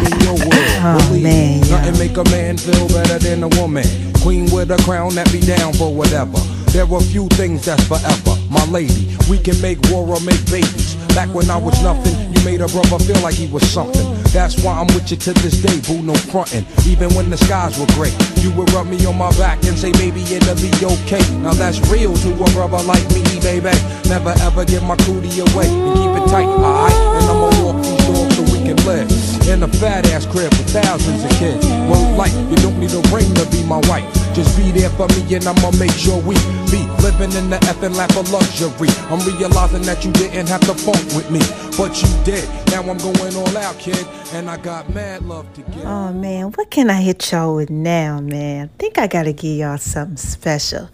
[0.03, 1.01] if your world.
[1.01, 1.61] Oh, man.
[1.61, 3.85] Nothing make a man feel better than a woman.
[4.21, 6.37] Queen with a crown that be down for whatever.
[6.75, 8.35] There are few things that's forever.
[8.51, 10.95] My lady, we can make war or make babies.
[11.15, 14.03] Back when I was nothing, you made a brother feel like he was something.
[14.35, 16.67] That's why I'm with you to this day, boo, no frontin'.
[16.85, 18.11] Even when the skies were gray,
[18.43, 21.23] you would rub me on my back and say, baby, it'll be okay.
[21.39, 23.71] Now that's real to a brother like me, baby.
[24.11, 26.91] Never ever give my cootie away and keep it tight, alright?
[26.91, 29.07] And I'ma walk these dogs so we can live
[29.47, 31.65] in a fat ass crib with thousands of kids.
[31.87, 34.24] Well, like, you don't need a ring to be my wife.
[34.35, 36.35] Just be there for me and I'ma make sure we
[36.69, 38.89] be living in the effing lap of luxury.
[39.09, 41.39] I'm realizing that you didn't have to funk with me,
[41.77, 42.45] but you did.
[42.67, 45.85] Now I'm going all out, kid, and I got mad love to give.
[45.85, 48.71] Oh man, what can I hit y'all with now, man?
[48.77, 50.89] Think I gotta give y'all something special.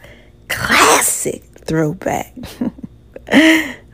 [0.47, 2.35] Classic throwback.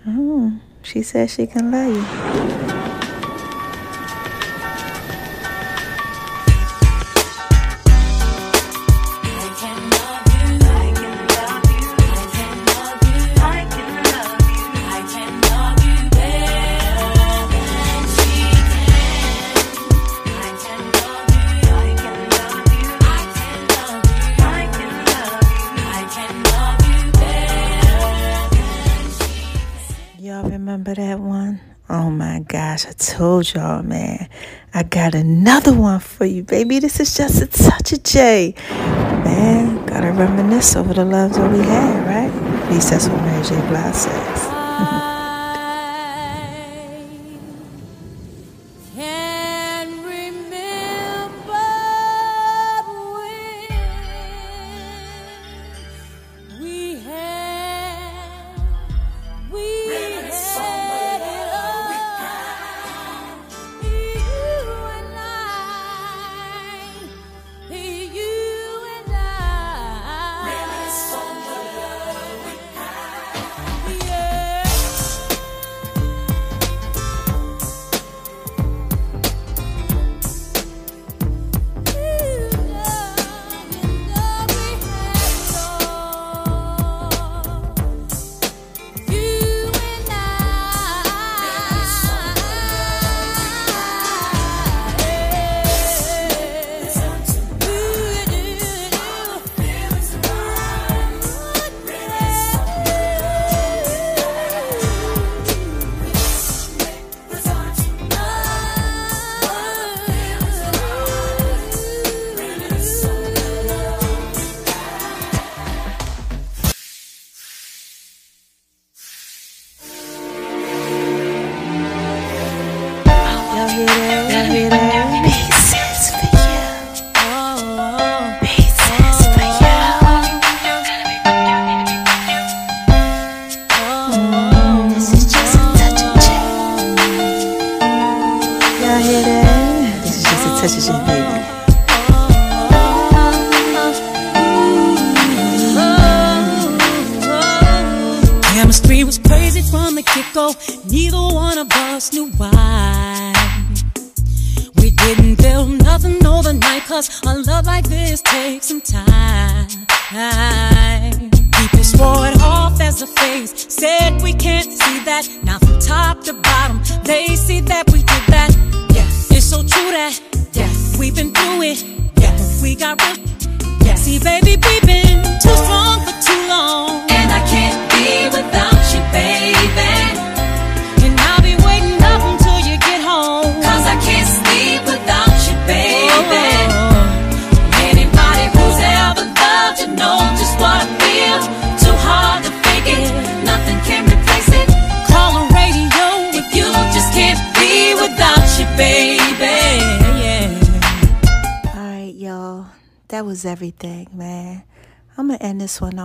[0.06, 2.67] oh, she says she can love you.
[32.98, 34.30] Told y'all, man.
[34.74, 36.80] I got another one for you, baby.
[36.80, 38.54] This is just a touch of J.
[38.70, 42.64] Man, gotta reminisce over the loves that we had, right?
[42.64, 43.56] At least that's what Mary J.
[43.68, 44.57] Blige says.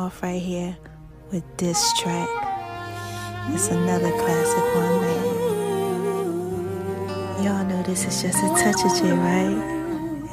[0.02, 0.76] off right here
[1.30, 2.28] with this track.
[3.54, 5.24] It's another classic one, man.
[7.44, 9.58] Y'all know this is just a touch of J, right?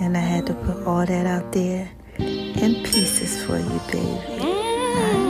[0.02, 4.10] And I had to put all that out there in pieces for you, baby.
[4.98, 5.26] Right?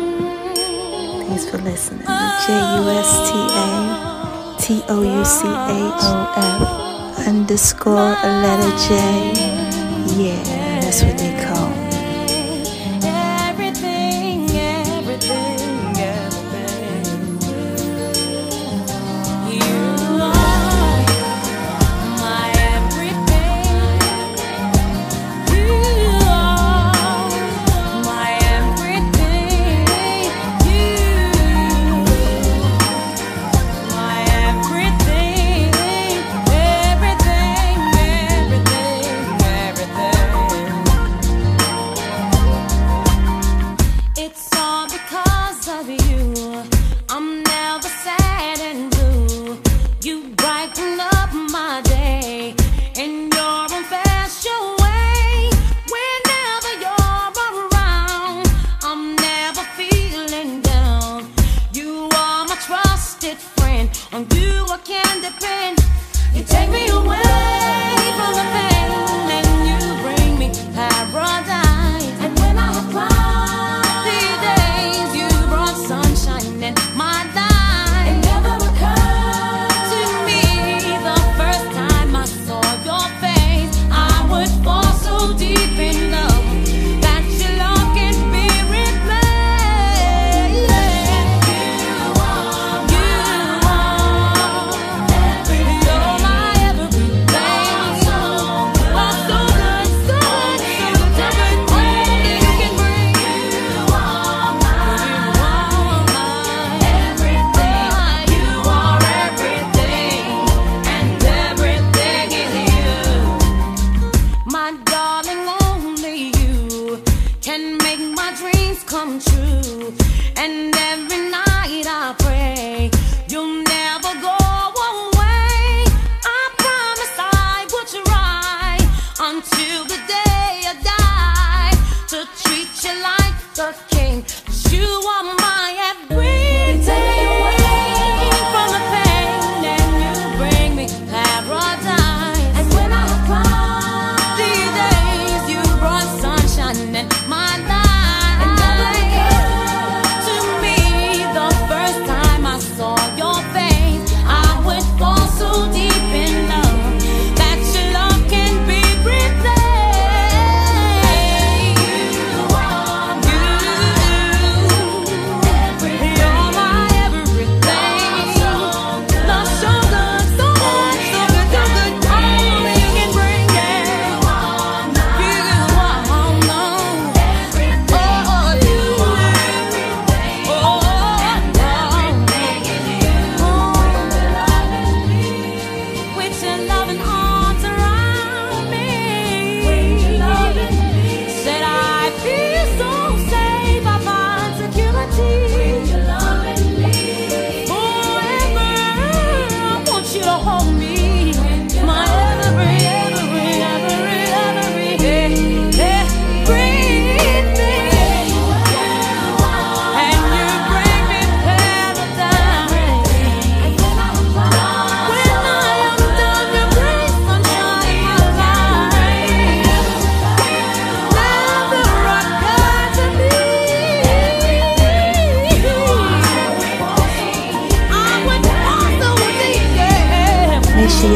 [1.28, 2.06] Thanks for listening.
[2.06, 3.32] J U S T
[3.66, 3.66] A
[4.64, 8.90] T O U C H O F underscore a letter J.
[10.16, 10.44] Yeah,
[10.80, 11.89] that's what they call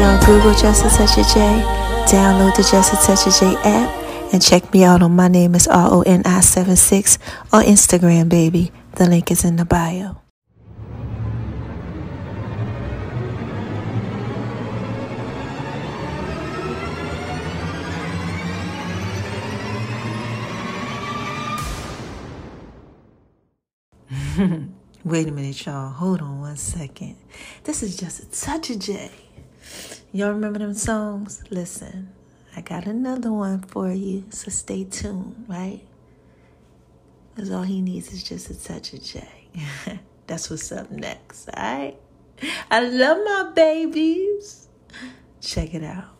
[0.02, 1.40] on Google Just a Touch of J.
[2.06, 5.54] Download the Just a Touch of J app and check me out on my name
[5.54, 7.18] is R O N I 76
[7.52, 8.72] on Instagram, baby.
[8.96, 10.16] The link is in the bio.
[25.04, 25.90] Wait a minute, y'all.
[25.90, 27.16] Hold on one second.
[27.64, 29.10] This is just a touch of J.
[30.14, 31.42] Y'all remember them songs?
[31.50, 32.08] Listen,
[32.54, 35.80] I got another one for you, so stay tuned, right?
[37.34, 39.26] Because all he needs is just a touch of J.
[40.28, 41.96] That's what's up next, all right?
[42.70, 44.68] I love my babies.
[45.40, 46.13] Check it out.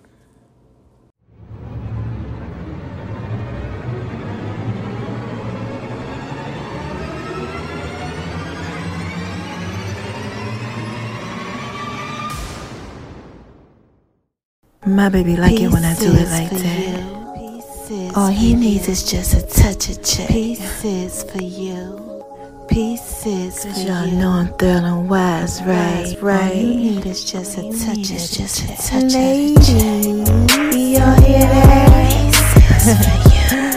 [14.87, 18.13] My baby like it when I do it like that.
[18.15, 20.27] All he needs is just a touch of J.
[20.29, 22.23] Pieces for you.
[22.69, 24.17] Pieces for y'all you.
[24.17, 26.55] know I'm thrilling wise, right, All right.
[26.55, 30.29] you need is just a touch of just a touch Lady, of
[30.75, 32.35] y'all hear that?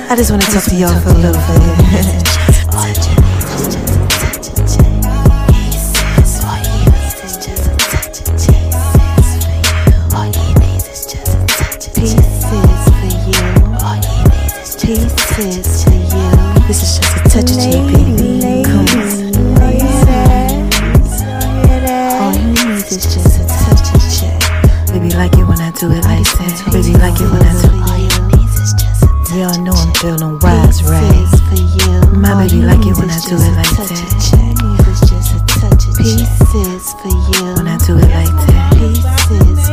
[0.09, 1.41] I just want to talk to y'all for a little
[3.17, 3.23] bit.
[26.27, 26.71] do it like that.
[26.73, 27.87] Baby like it when I do it.
[29.37, 31.03] Y'all know I'm feeling wise, right?
[31.13, 32.19] Pieces for you.
[32.19, 33.91] My baby you like it when I do it like that.
[33.91, 34.37] of J.
[34.57, 36.03] Need is just a touch of J.
[36.03, 37.53] Pieces for you.
[37.53, 38.73] When I do it like that.
[38.73, 39.66] Pieces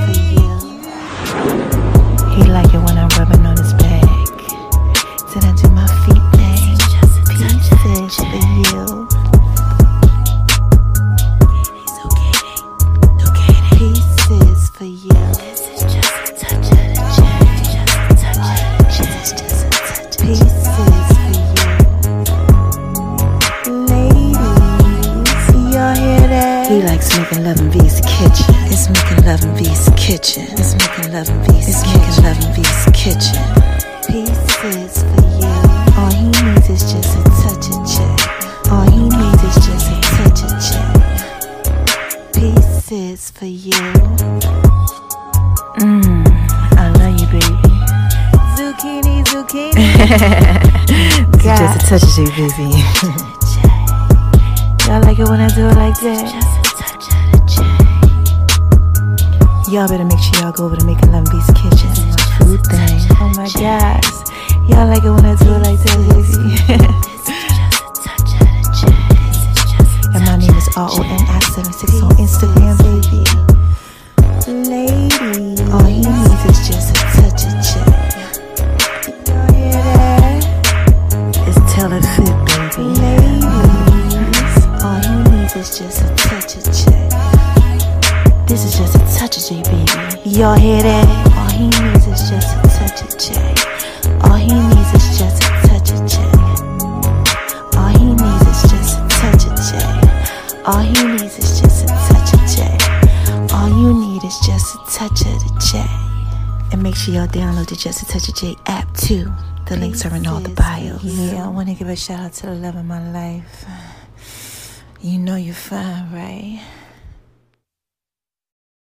[112.43, 113.03] love of my